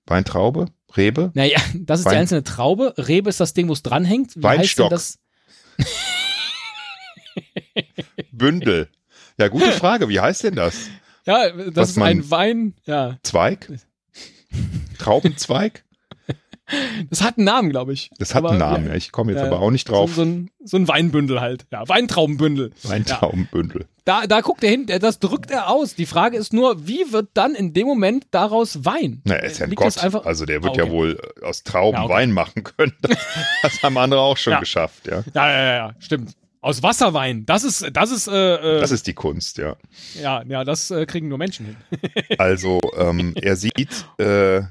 Weintraube? 0.07 0.67
Rebe? 0.97 1.31
Naja, 1.35 1.59
das 1.75 2.01
ist 2.01 2.07
Wein- 2.07 2.13
die 2.13 2.19
einzelne 2.19 2.45
Traube. 2.45 2.93
Rebe 2.99 3.31
ist 3.31 3.41
das 3.41 3.55
Ding, 3.55 3.69
wo 3.69 3.73
es 3.73 3.83
dranhängt. 3.83 4.37
Wie 4.37 4.43
Weinstock. 4.43 4.93
Heißt 4.93 5.19
denn 5.79 5.87
das? 5.87 5.97
Bündel. 8.33 8.89
Ja, 9.39 9.49
gute 9.49 9.73
Frage. 9.73 10.09
Wie 10.09 10.21
heißt 10.21 10.45
denn 10.45 10.55
das? 10.57 10.89
Ja, 11.27 11.51
das 11.51 11.77
Was 11.77 11.91
ist 11.91 11.99
ein 11.99 12.31
Wein. 12.31 12.75
Ja, 12.85 13.19
Zweig? 13.23 13.69
Traubenzweig? 14.99 15.85
das 17.11 17.23
hat 17.23 17.37
einen 17.37 17.47
Namen, 17.47 17.71
glaube 17.71 17.93
ich. 17.93 18.11
Das 18.19 18.35
hat 18.35 18.41
Aber, 18.45 18.51
einen 18.51 18.59
Namen. 18.61 18.85
Ja, 18.87 18.91
Ja, 18.93 18.97
ich 18.97 19.11
komme 19.13 19.33
jetzt 19.33 19.41
Ja, 19.41 19.47
aber 19.49 19.61
auch 19.61 19.71
nicht 19.71 19.89
drauf. 19.89 20.11
So, 20.11 20.17
so, 20.17 20.23
ein, 20.23 20.51
so 20.65 20.77
ein 20.77 20.87
Weinbündel 20.89 21.41
halt. 21.41 21.67
Ja, 21.73 21.89
Weintraubenbündel. 21.89 22.71
Weintraubenbündel. 22.85 23.87
Da, 24.05 24.27
da 24.27 24.41
guckt 24.41 24.63
er 24.65 24.71
hin, 24.71 24.87
das 24.87 25.19
drückt 25.19 25.51
er 25.51 25.69
aus. 25.69 25.95
Die 25.95 26.07
Frage 26.07 26.37
ist 26.37 26.53
nur, 26.53 26.87
wie 26.87 27.13
wird 27.13 27.29
dann 27.35 27.55
in 27.55 27.73
dem 27.75 27.87
Moment 27.87 28.27
daraus 28.31 28.85
Wein? 28.85 29.21
Na, 29.25 29.35
er 29.35 29.45
ist 29.45 29.59
ja 29.59 29.65
ein 29.65 29.71
Liegt 29.71 29.83
Gott. 29.83 29.99
einfach- 29.99 30.25
also 30.27 30.47
der 30.47 30.63
wird 30.63 30.79
Ah, 30.79 30.83
okay. 30.83 30.87
ja 30.87 30.91
wohl 30.93 31.19
aus 31.43 31.63
Trauben 31.65 31.97
Ja, 31.99 32.05
okay. 32.05 32.15
Wein 32.15 32.33
machen 32.33 32.63
können. 32.63 32.93
Das, 33.03 33.19
das 33.63 33.83
haben 33.83 33.99
andere 33.99 34.21
auch 34.21 34.37
schon 34.37 34.53
Ja. 34.53 34.61
geschafft, 34.61 35.07
ja. 35.09 35.23
Ja, 35.35 35.49
ja, 35.51 35.63
ja, 35.63 35.75
ja, 35.89 35.95
stimmt. 35.99 36.35
Aus 36.63 36.83
Wasserwein. 36.83 37.47
Das 37.47 37.65
ist, 37.65 37.89
das 37.93 38.11
ist, 38.11 38.29
äh, 38.29 38.57
äh, 38.77 38.81
Das 38.81 38.91
ist 38.91 39.07
die 39.07 39.15
Kunst, 39.15 39.57
ja. 39.59 39.77
ja, 40.21 40.43
ja, 40.45 40.63
das 40.65 40.91
äh, 40.91 41.07
kriegen 41.07 41.29
nur 41.29 41.39
Menschen 41.39 41.67
hin. 41.67 41.77
Also 42.39 42.81
ähm, 42.97 43.35
er 43.41 43.57
sieht, 43.57 44.05
äh, 44.19 44.63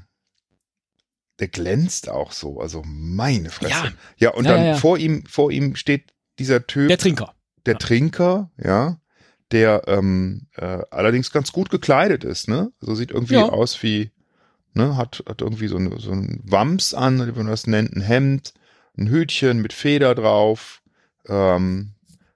der 1.40 1.48
glänzt 1.48 2.08
auch 2.08 2.32
so. 2.32 2.60
Also 2.60 2.82
meine 2.86 3.50
Fresse. 3.50 3.70
Ja. 3.86 3.92
Ja, 4.18 4.30
und 4.30 4.44
Ja, 4.44 4.52
dann 4.56 4.66
ja, 4.66 4.74
vor 4.74 4.98
ihm, 4.98 5.24
vor 5.26 5.50
ihm 5.50 5.74
steht 5.76 6.12
dieser 6.38 6.66
Typ, 6.66 6.88
Der 6.88 6.96
der, 6.96 6.98
Trinker. 6.98 7.34
Trinker, 7.78 8.50
ja, 8.62 9.00
der 9.50 9.82
ähm, 9.88 10.46
äh, 10.56 10.78
allerdings 10.90 11.32
ganz 11.32 11.50
gut 11.52 11.70
gekleidet 11.70 12.24
ist, 12.24 12.48
ne? 12.48 12.72
Also 12.80 12.94
sieht 12.94 13.10
irgendwie 13.10 13.36
aus 13.36 13.82
wie, 13.82 14.10
ne, 14.74 14.96
hat, 14.96 15.24
hat 15.28 15.40
irgendwie 15.40 15.66
so, 15.68 15.76
ein- 15.76 15.98
so 15.98 16.12
ein 16.12 16.40
Wams 16.44 16.94
an, 16.94 17.26
wie 17.26 17.36
man 17.36 17.48
das 17.48 17.66
nennt, 17.66 17.94
ein 17.96 18.00
Hemd, 18.02 18.54
ein 18.96 19.08
Hütchen 19.08 19.60
mit 19.60 19.72
Feder 19.72 20.14
drauf, 20.14 20.82
ähm, 21.28 21.92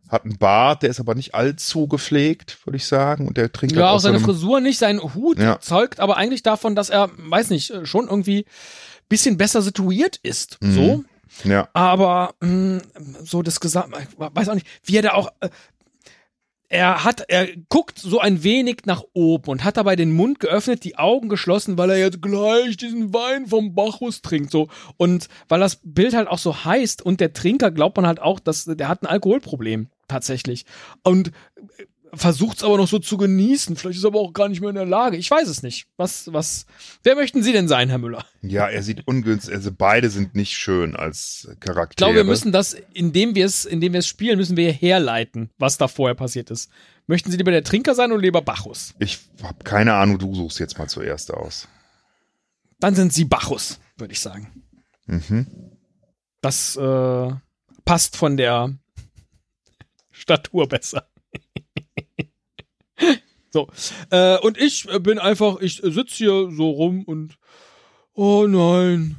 hat 0.09 0.25
einen 0.25 0.39
Bart, 0.39 0.83
der 0.83 0.91
ist 0.91 1.01
aber 1.01 1.15
nicht 1.15 1.35
allzu 1.35 1.89
gepflegt, 1.89 2.59
würde 2.67 2.77
ich 2.77 2.87
sagen. 2.87 3.27
Und 3.27 3.37
der 3.37 3.51
Trinker 3.53 3.77
Ja, 3.77 3.87
hat 3.89 3.95
auch 3.95 4.01
seine 4.01 4.21
Frisur 4.21 4.61
nicht, 4.61 4.79
sein 4.79 5.01
Hut 5.03 5.39
Ja. 5.39 5.59
zeugt 5.61 5.99
aber 6.01 6.17
eigentlich 6.17 6.43
davon, 6.43 6.75
dass 6.77 6.91
er, 6.91 7.11
weiß 7.17 7.51
nicht, 7.51 7.71
äh, 7.71 7.87
schon 7.87 8.07
irgendwie 8.09 8.45
bisschen 9.09 9.37
besser 9.37 9.63
situiert 9.63 10.19
ist. 10.23 10.59
Mhm. 10.61 10.73
So. 10.73 11.05
Ja, 11.43 11.69
Aber 11.73 12.35
mh, 12.41 12.81
so 13.25 13.43
das 13.43 13.59
Gesamt, 13.59 13.93
weiß 14.17 14.49
auch 14.49 14.55
nicht, 14.55 14.67
wie 14.85 14.97
er 14.97 15.03
da 15.03 15.13
auch. 15.15 15.33
Er 16.75 17.05
hat, 17.05 17.27
er 17.29 17.47
guckt 17.69 18.01
so 18.01 18.19
ein 18.19 18.43
wenig 18.43 18.79
nach 18.85 19.05
oben 19.13 19.49
und 19.49 19.63
hat 19.63 19.77
dabei 19.77 19.95
den 19.95 20.13
Mund 20.13 20.41
geöffnet, 20.41 20.83
die 20.83 20.99
Augen 20.99 21.29
geschlossen, 21.29 21.79
weil 21.79 21.89
er 21.91 21.99
jetzt 21.99 22.21
gleich 22.21 22.77
diesen 22.77 23.15
Wein 23.15 23.47
vom 23.47 23.77
Bacchus 23.77 24.23
trinkt, 24.23 24.51
so. 24.51 24.67
Und 24.97 25.29
weil 25.49 25.61
das 25.61 25.79
Bild 25.85 26.17
halt 26.17 26.27
auch 26.27 26.39
so 26.39 26.65
heißt 26.65 27.01
und 27.01 27.21
der 27.21 27.33
Trinker 27.33 27.71
glaubt 27.71 27.97
man 27.97 28.09
halt 28.09 28.21
auch, 28.21 28.41
dass 28.41 28.65
der 28.65 28.89
hat 28.89 29.05
ein 29.05 29.07
Alkoholproblem, 29.07 29.87
tatsächlich. 30.09 30.67
Und 31.05 31.31
versucht 32.17 32.59
es 32.59 32.65
aber 32.65 32.77
noch 32.77 32.89
so 32.89 32.99
zu 32.99 33.17
genießen. 33.17 33.77
Vielleicht 33.77 33.99
ist 33.99 34.05
er 34.05 34.09
aber 34.09 34.21
auch 34.21 34.33
gar 34.33 34.49
nicht 34.49 34.61
mehr 34.61 34.71
in 34.71 34.77
der 34.77 34.87
Lage. 34.87 35.17
Ich 35.17 35.31
weiß 35.31 35.49
es 35.49 35.63
nicht. 35.63 35.87
Was, 35.97 36.33
was, 36.33 36.67
wer 37.03 37.15
möchten 37.15 37.43
Sie 37.43 37.53
denn 37.53 37.69
sein, 37.69 37.89
Herr 37.89 37.99
Müller? 37.99 38.25
ja, 38.43 38.69
er 38.69 38.83
sieht 38.83 39.07
ungünstig, 39.07 39.55
also 39.55 39.71
beide 39.73 40.11
sind 40.11 40.35
nicht 40.35 40.53
schön 40.53 40.97
als 40.97 41.49
Charaktere. 41.61 41.91
Ich 41.91 41.97
glaube, 41.97 42.15
wir 42.17 42.25
müssen 42.25 42.53
das, 42.53 42.77
indem 42.93 43.35
wir 43.35 43.47
es, 43.47 43.65
indem 43.65 43.93
wir 43.93 44.01
es 44.01 44.07
spielen, 44.07 44.39
müssen 44.39 44.57
wir 44.57 44.73
herleiten, 44.73 45.51
was 45.59 45.79
da 45.79 45.89
vorher 45.89 46.15
passiert 46.15 46.51
ist. 46.51 46.71
Möchten 47.07 47.31
Sie 47.31 47.37
lieber 47.37 47.51
der 47.51 47.65
Trinker 47.65 47.95
sein 47.95 48.13
oder 48.13 48.23
lieber 48.23 48.43
Bacchus? 48.43 48.95
Ich 48.99 49.21
habe 49.43 49.65
keine 49.65 49.95
Ahnung, 49.95 50.19
du 50.19 50.35
suchst 50.35 50.59
jetzt 50.59 50.79
mal 50.79 50.89
zuerst 50.89 51.33
aus. 51.33 51.69
Dann 52.81 52.95
sind 52.95 53.13
Sie 53.13 53.25
Bacchus, 53.25 53.81
würde 53.97 54.13
ich 54.13 54.21
sagen. 54.21 54.65
Mhm. 55.07 55.47
Das 56.41 56.77
äh, 56.77 57.31
passt 57.85 58.17
von 58.17 58.37
der 58.37 58.75
Statur 60.11 60.69
besser. 60.69 61.07
so. 63.51 63.69
Äh, 64.11 64.39
und 64.39 64.59
ich 64.59 64.89
äh, 64.89 64.99
bin 65.01 65.19
einfach, 65.19 65.61
ich 65.61 65.77
sitze 65.83 66.15
hier 66.17 66.51
so 66.51 66.71
rum 66.71 67.05
und 67.05 67.37
oh 68.15 68.47
nein, 68.47 69.17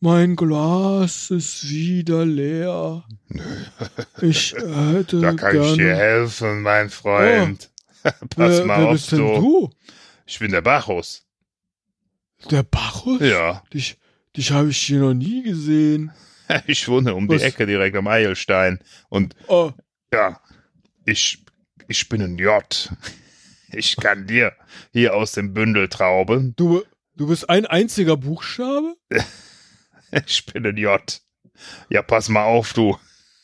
mein 0.00 0.36
Glas 0.36 1.30
ist 1.30 1.68
wieder 1.68 2.24
leer. 2.24 3.04
Ich 4.20 4.52
hätte 4.52 5.20
Da 5.20 5.32
kann 5.32 5.56
ich 5.56 5.72
dir 5.72 5.76
gerne. 5.76 5.96
helfen, 5.96 6.62
mein 6.62 6.90
Freund. 6.90 7.70
Pass 8.02 8.58
wer, 8.58 8.64
mal 8.66 8.78
wer 8.80 8.86
auf, 8.88 8.92
bist 8.92 9.12
denn 9.12 9.18
du. 9.18 9.70
Ich 10.26 10.38
bin 10.38 10.50
der 10.52 10.60
Bacchus. 10.60 11.24
Der 12.50 12.62
Bacchus? 12.62 13.20
Ja, 13.20 13.62
Dich, 13.72 13.96
dich 14.36 14.50
habe 14.52 14.70
ich 14.70 14.78
hier 14.78 15.00
noch 15.00 15.14
nie 15.14 15.42
gesehen. 15.42 16.12
ich 16.66 16.86
wohne 16.88 17.14
um 17.14 17.26
die 17.28 17.36
Was? 17.36 17.42
Ecke 17.42 17.66
direkt 17.66 17.96
am 17.96 18.06
Eilstein. 18.06 18.80
Und 19.08 19.34
Oh, 19.48 19.72
ja, 20.12 20.40
ich, 21.04 21.41
ich 21.92 22.08
bin 22.08 22.22
ein 22.22 22.38
J. 22.38 22.90
Ich 23.70 23.96
kann 23.96 24.26
dir 24.26 24.54
hier 24.92 25.14
aus 25.14 25.32
dem 25.32 25.52
Bündel 25.52 25.88
Traube. 25.88 26.52
du, 26.56 26.82
du 27.16 27.26
bist 27.26 27.50
ein 27.50 27.66
einziger 27.66 28.16
Buchstabe? 28.16 28.96
Ich 30.26 30.44
bin 30.44 30.66
ein 30.66 30.76
J. 30.76 31.00
Ja, 31.88 32.02
pass 32.02 32.28
mal 32.28 32.44
auf, 32.44 32.74
du. 32.74 32.98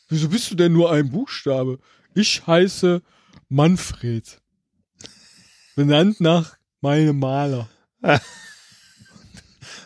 Wieso 0.07 0.29
bist 0.29 0.51
du 0.51 0.55
denn 0.55 0.71
nur 0.71 0.91
ein 0.91 1.09
Buchstabe? 1.09 1.79
Ich 2.13 2.45
heiße 2.45 3.01
Manfred. 3.47 4.39
Benannt 5.75 6.21
nach 6.21 6.57
meinem 6.81 7.19
Maler. 7.19 7.69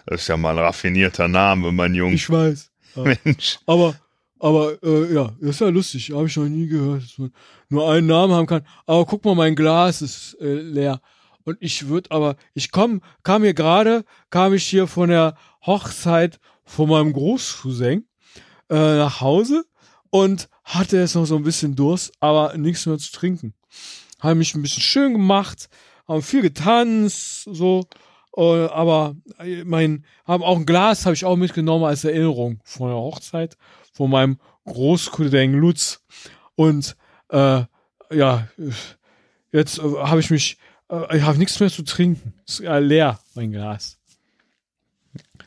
Das 0.05 0.21
ist 0.23 0.27
ja 0.27 0.35
mal 0.35 0.51
ein 0.51 0.59
raffinierter 0.59 1.29
Name, 1.29 1.71
mein 1.71 1.95
Junge. 1.95 2.15
Ich 2.15 2.29
weiß. 2.29 2.71
Mensch. 2.95 3.59
Aber, 3.65 3.95
aber, 4.43 4.83
äh, 4.83 5.13
ja, 5.13 5.31
das 5.39 5.51
ist 5.51 5.61
ja 5.61 5.69
lustig. 5.69 6.11
Habe 6.11 6.27
ich 6.27 6.35
noch 6.35 6.49
nie 6.49 6.67
gehört, 6.67 7.01
dass 7.01 7.17
man 7.17 7.31
nur 7.69 7.89
einen 7.89 8.07
Namen 8.07 8.33
haben 8.33 8.45
kann. 8.45 8.67
Aber 8.85 9.05
guck 9.05 9.23
mal, 9.23 9.35
mein 9.35 9.55
Glas 9.55 10.01
ist 10.01 10.35
äh, 10.41 10.55
leer. 10.55 10.99
Und 11.45 11.57
ich 11.61 11.87
würde 11.87 12.11
aber, 12.11 12.35
ich 12.53 12.69
komm, 12.69 13.01
kam 13.23 13.43
hier 13.43 13.53
gerade, 13.53 14.03
kam 14.31 14.53
ich 14.53 14.65
hier 14.65 14.87
von 14.87 15.07
der 15.07 15.37
Hochzeit 15.65 16.41
von 16.65 16.89
meinem 16.89 17.13
Großcousin 17.13 18.05
äh, 18.69 18.75
nach 18.75 19.21
Hause 19.21 19.63
und 20.09 20.49
hatte 20.65 20.97
jetzt 20.97 21.15
noch 21.15 21.25
so 21.25 21.37
ein 21.37 21.43
bisschen 21.43 21.77
Durst, 21.77 22.11
aber 22.19 22.57
nichts 22.57 22.85
mehr 22.85 22.97
zu 22.97 23.13
trinken. 23.13 23.53
Haben 24.19 24.39
mich 24.39 24.55
ein 24.55 24.61
bisschen 24.61 24.83
schön 24.83 25.13
gemacht, 25.13 25.69
haben 26.05 26.21
viel 26.21 26.41
getanzt, 26.41 27.43
so, 27.49 27.85
äh, 28.35 28.65
aber 28.67 29.15
mein, 29.63 30.03
haben 30.25 30.43
auch 30.43 30.57
ein 30.57 30.65
Glas, 30.65 31.05
habe 31.05 31.15
ich 31.15 31.23
auch 31.23 31.37
mitgenommen 31.37 31.85
als 31.85 32.03
Erinnerung 32.03 32.59
von 32.65 32.89
der 32.89 32.97
Hochzeit 32.97 33.57
von 33.93 34.09
meinem 34.09 34.39
Großcousin 34.65 35.53
Lutz. 35.53 36.01
Und 36.55 36.95
äh, 37.29 37.63
ja, 38.11 38.47
jetzt 39.51 39.79
äh, 39.79 39.81
habe 39.81 40.19
ich 40.19 40.29
mich, 40.29 40.57
äh, 40.89 41.17
ich 41.17 41.23
habe 41.23 41.37
nichts 41.37 41.59
mehr 41.59 41.69
zu 41.69 41.83
trinken. 41.83 42.33
Ist 42.45 42.59
ja 42.59 42.77
leer, 42.77 43.19
mein 43.35 43.51
Glas. 43.51 43.97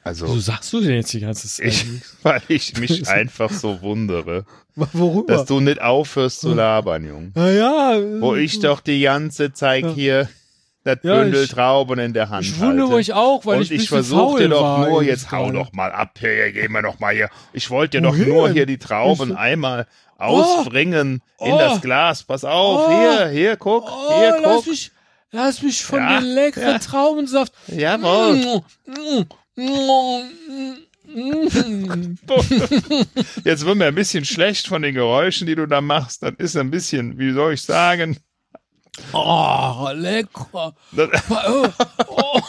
Also, 0.02 0.26
Wieso 0.28 0.38
sagst 0.38 0.72
du 0.72 0.80
denn 0.80 0.94
jetzt 0.94 1.12
die 1.12 1.20
ganze 1.20 1.48
Zeit? 1.48 1.66
ich, 1.66 1.84
weil 2.22 2.40
ich 2.48 2.78
mich 2.78 3.08
einfach 3.08 3.50
so 3.50 3.80
wundere, 3.82 4.44
Worüber? 4.76 5.32
dass 5.34 5.46
du 5.46 5.58
nicht 5.60 5.80
aufhörst 5.80 6.40
zu 6.40 6.54
labern, 6.54 7.04
Junge. 7.04 7.32
Na 7.34 7.50
ja, 7.50 8.20
Wo 8.20 8.36
ich 8.36 8.60
doch 8.60 8.80
die 8.80 9.00
ganze 9.00 9.52
Zeit 9.52 9.82
Ja. 9.84 9.92
hier 9.92 10.28
das 10.86 10.98
Ja, 11.02 11.20
Bündel 11.20 11.44
ich- 11.44 11.50
Trauben 11.50 11.98
in 11.98 12.12
der 12.14 12.28
Hand 12.30 12.46
ich 12.46 12.58
wundere 12.60 12.96
mich 12.96 13.12
auch, 13.12 13.44
weil 13.44 13.58
Und 13.58 13.70
ich, 13.70 13.82
ich, 13.82 13.88
faul 13.88 14.48
doch 14.48 14.62
war 14.62 14.88
nur, 14.88 15.02
jetzt 15.02 15.30
hau 15.32 15.50
doch 15.50 15.72
mal 15.72 15.90
ab, 15.92 16.12
hier, 16.18 16.52
gehen 16.52 16.72
wir 16.72 16.82
doch 16.82 16.98
mal 17.00 17.12
hier. 17.14 17.28
Ich 17.52 17.68
wollte 17.70 17.98
dir 17.98 18.02
doch 18.08 18.16
nur 18.16 18.50
hier 18.50 18.66
die 18.66 18.78
Trauben 18.78 19.32
Ich- 19.32 19.36
einmal 19.36 19.86
ausbringen 20.18 21.20
in 21.40 21.52
Oh. 21.52 21.58
das 21.58 21.80
Glas. 21.82 22.22
Pass 22.22 22.44
auf, 22.44 22.88
Oh. 22.88 22.90
hier, 22.90 23.28
hier, 23.28 23.56
guck, 23.56 23.84
Oh, 23.90 24.18
hier, 24.18 24.38
lass 24.40 24.54
guck. 24.56 24.66
mich, 24.68 24.90
lass 25.32 25.62
mich 25.62 25.84
von 25.84 25.98
Ja, 25.98 26.20
dem 26.20 26.24
leckeren 26.34 26.72
ja. 26.72 26.78
Traubensaft. 26.78 27.52
Jawohl. 27.68 28.62
Jetzt 33.44 33.64
wird 33.64 33.76
mir 33.76 33.86
ein 33.86 33.94
bisschen 33.94 34.24
schlecht 34.24 34.66
von 34.66 34.82
den 34.82 34.94
Geräuschen, 34.94 35.46
die 35.46 35.54
du 35.54 35.66
da 35.66 35.80
machst. 35.80 36.22
Das 36.22 36.32
ist 36.38 36.56
ein 36.56 36.70
bisschen, 36.70 37.18
wie 37.18 37.32
soll 37.32 37.54
ich 37.54 37.62
sagen? 37.62 38.16
Oh, 39.12 39.88
lecker. 39.94 40.46
Oh, 40.54 41.68
oh, 42.08 42.40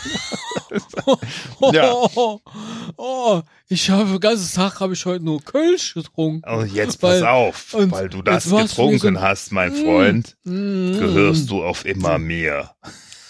oh, 1.60 1.72
Ja. 1.74 1.92
oh, 1.94 2.40
oh. 2.98 3.42
Ich 3.70 3.90
habe 3.90 4.10
den 4.12 4.20
ganzen 4.20 4.56
Tag 4.56 4.80
habe 4.80 4.94
ich 4.94 5.06
heute 5.06 5.24
nur 5.26 5.42
Kölsch 5.44 5.94
getrunken. 5.94 6.50
und 6.50 6.74
jetzt 6.74 7.02
pass 7.02 7.22
Weil- 7.22 7.26
auf, 7.26 7.74
und 7.74 7.92
weil 7.92 8.10
du 8.10 8.22
das 8.22 8.50
getrunken 8.50 9.16
so- 9.16 9.22
hast, 9.22 9.52
mein 9.52 9.74
Freund, 9.74 10.38
Mm. 10.46 10.94
gehörst 11.00 11.50
du 11.50 11.64
auf 11.64 11.86
immer 11.86 12.18
mir. 12.18 12.72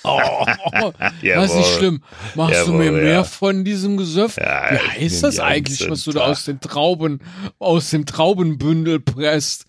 Oh, 0.04 0.46
das 1.00 1.12
ist 1.14 1.22
Jawohl. 1.24 1.58
nicht 1.58 1.74
schlimm. 1.78 2.04
Machst 2.36 2.68
du 2.68 2.74
mir 2.74 2.86
Jawohl, 2.86 3.02
mehr 3.02 3.14
ja. 3.14 3.24
von 3.24 3.66
diesem 3.66 3.98
Gesöff? 3.98 4.38
Ja, 4.38 4.72
Wie 4.72 4.78
heißt 5.06 5.24
das 5.24 5.40
eigentlich, 5.40 5.90
was 5.90 6.04
du 6.04 6.12
da 6.12 6.22
aus 6.26 6.46
den 6.46 6.60
Trauben, 6.60 7.20
aus 7.60 7.90
dem 7.90 8.06
Traubenbündel 8.06 9.00
presst? 9.00 9.66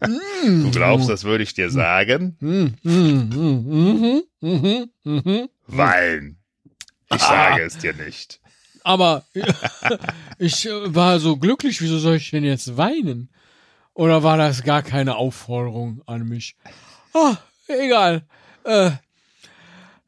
Du 0.00 0.70
glaubst, 0.70 1.08
das 1.08 1.24
würde 1.24 1.44
ich 1.44 1.54
dir 1.54 1.70
sagen? 1.70 2.36
Mm, 2.40 2.66
mm, 2.82 4.22
mm. 4.40 5.48
Wein. 5.66 6.36
Ich 7.14 7.22
Ah. 7.22 7.50
sage 7.50 7.62
es 7.64 7.78
dir 7.78 7.94
nicht. 7.94 8.40
Aber 8.82 9.24
ich 10.38 10.66
äh, 10.66 10.94
war 10.94 11.18
so 11.18 11.36
glücklich, 11.36 11.80
wieso 11.80 11.98
soll 11.98 12.16
ich 12.16 12.30
denn 12.30 12.44
jetzt 12.44 12.76
weinen? 12.76 13.30
Oder 13.94 14.22
war 14.22 14.36
das 14.36 14.62
gar 14.62 14.82
keine 14.82 15.16
Aufforderung 15.16 16.02
an 16.06 16.28
mich? 16.28 16.56
Ah, 17.14 17.36
egal. 17.68 18.22
Äh, 18.64 18.90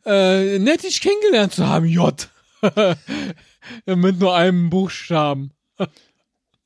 äh, 0.08 0.58
nett, 0.58 0.82
dich 0.82 1.00
kennengelernt 1.00 1.52
zu 1.52 1.66
haben, 1.66 1.86
J. 1.86 2.28
Mit 3.86 4.18
nur 4.18 4.34
einem 4.34 4.70
Buchstaben. 4.70 5.52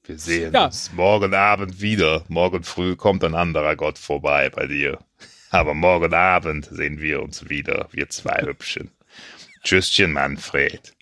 Wir 0.04 0.18
sehen 0.18 0.52
Ja. 0.52 0.66
uns 0.66 0.92
morgen 0.92 1.34
Abend 1.34 1.80
wieder. 1.80 2.24
Morgen 2.28 2.62
früh 2.64 2.96
kommt 2.96 3.24
ein 3.24 3.34
anderer 3.34 3.76
Gott 3.76 3.98
vorbei 3.98 4.48
bei 4.50 4.66
dir. 4.66 4.98
Aber 5.50 5.74
morgen 5.74 6.14
Abend 6.14 6.66
sehen 6.70 7.00
wir 7.00 7.22
uns 7.22 7.48
wieder, 7.48 7.88
wir 7.92 8.08
zwei 8.08 8.40
Hübschen. 8.46 8.90
Tschüsschen, 9.64 10.12
Manfred. 10.12 10.94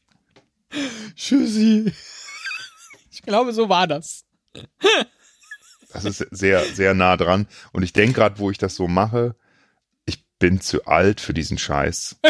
Tschüssi. 1.15 1.93
Ich 3.11 3.23
glaube, 3.23 3.53
so 3.53 3.69
war 3.69 3.87
das. 3.87 4.25
Das 5.93 6.05
ist 6.05 6.27
sehr, 6.31 6.65
sehr 6.65 6.95
nah 6.95 7.17
dran. 7.17 7.47
Und 7.73 7.83
ich 7.83 7.93
denke 7.93 8.15
gerade, 8.15 8.39
wo 8.39 8.51
ich 8.51 8.59
das 8.59 8.75
so 8.77 8.87
mache, 8.89 9.35
bin 10.41 10.61
zu 10.61 10.85
alt 10.87 11.21
für 11.21 11.33
diesen 11.33 11.59
Scheiß. 11.59 12.17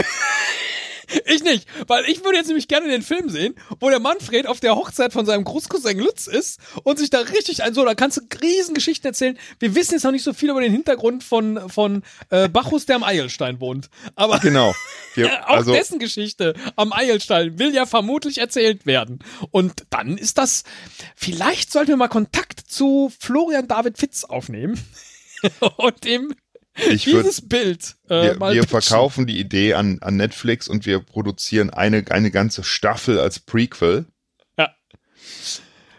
Ich 1.27 1.43
nicht, 1.43 1.67
weil 1.89 2.05
ich 2.05 2.25
würde 2.25 2.37
jetzt 2.37 2.47
nämlich 2.47 2.69
gerne 2.69 2.89
den 2.89 3.03
Film 3.03 3.29
sehen, 3.31 3.57
wo 3.81 3.91
der 3.91 3.99
Manfred 3.99 4.47
auf 4.47 4.61
der 4.61 4.77
Hochzeit 4.77 5.13
von 5.13 5.27
seinem 5.27 5.43
Großcousin 5.43 5.99
Lutz 5.99 6.29
ist 6.29 6.61
und 6.85 7.01
sich 7.01 7.11
da 7.11 7.19
richtig 7.19 7.65
ein 7.65 7.75
so, 7.75 7.85
da 7.85 7.95
kannst 7.95 8.19
du 8.19 8.21
Riesengeschichten 8.41 9.09
erzählen. 9.09 9.37
Wir 9.59 9.75
wissen 9.75 9.95
jetzt 9.95 10.05
noch 10.05 10.13
nicht 10.13 10.23
so 10.23 10.33
viel 10.33 10.51
über 10.51 10.61
den 10.61 10.71
Hintergrund 10.71 11.25
von, 11.25 11.69
von 11.69 12.05
äh, 12.29 12.49
Bacchus, 12.49 12.87
der 12.87 12.97
am 12.97 13.03
Eilstein 13.03 13.61
wohnt. 13.61 13.91
Aber 14.15 14.39
Genau. 14.39 14.73
Wir, 15.17 15.49
auch 15.49 15.57
also, 15.57 15.73
dessen 15.73 15.99
Geschichte 15.99 16.55
am 16.77 16.93
Eilstein 16.93 17.59
will 17.59 17.75
ja 17.75 17.87
vermutlich 17.87 18.39
erzählt 18.39 18.87
werden. 18.87 19.19
Und 19.51 19.87
dann 19.91 20.17
ist 20.17 20.39
das, 20.39 20.63
vielleicht 21.17 21.73
sollten 21.73 21.89
wir 21.89 21.97
mal 21.97 22.07
Kontakt 22.07 22.61
zu 22.61 23.11
Florian 23.19 23.67
David 23.67 23.99
Fitz 23.99 24.23
aufnehmen 24.23 24.81
und 25.79 26.05
dem 26.05 26.37
ich 26.89 27.05
dieses 27.05 27.47
Bild 27.47 27.97
äh, 28.09 28.23
wir, 28.23 28.37
mal 28.39 28.55
wir 28.55 28.65
verkaufen 28.65 29.27
die 29.27 29.39
Idee 29.39 29.75
an, 29.75 29.99
an 30.01 30.17
Netflix 30.17 30.69
und 30.69 30.87
wir 30.87 31.01
produzieren 31.01 31.71
eine, 31.71 32.05
eine 32.11 32.31
ganze 32.31 32.63
Staffel 32.65 33.19
als 33.21 33.39
Prequel. 33.41 34.07
Ja. 34.59 34.71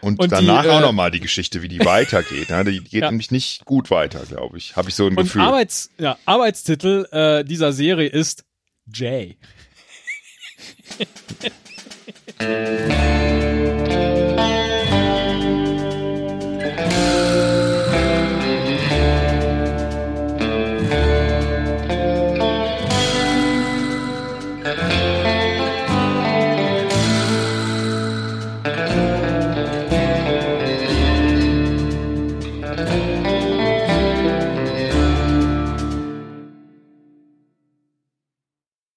Und, 0.00 0.18
Und 0.18 0.32
die, 0.32 0.34
danach 0.34 0.66
auch 0.66 0.78
äh, 0.78 0.82
nochmal 0.82 1.10
die 1.10 1.20
Geschichte, 1.20 1.62
wie 1.62 1.68
die 1.68 1.80
weitergeht. 1.84 2.50
Ne? 2.50 2.64
Die 2.64 2.80
geht 2.80 3.02
Ja. 3.02 3.10
nämlich 3.10 3.30
nicht 3.30 3.64
gut 3.64 3.90
weiter, 3.90 4.24
glaube 4.26 4.58
ich. 4.58 4.74
Habe 4.76 4.88
ich 4.88 4.94
so 4.94 5.06
ein 5.06 5.16
Und 5.16 5.24
Gefühl. 5.24 5.42
Arbeits, 5.42 5.90
ja, 5.98 6.18
Arbeitstitel 6.24 7.06
äh, 7.12 7.44
dieser 7.44 7.72
Serie 7.72 8.08
ist 8.08 8.44
Jay. 8.92 9.38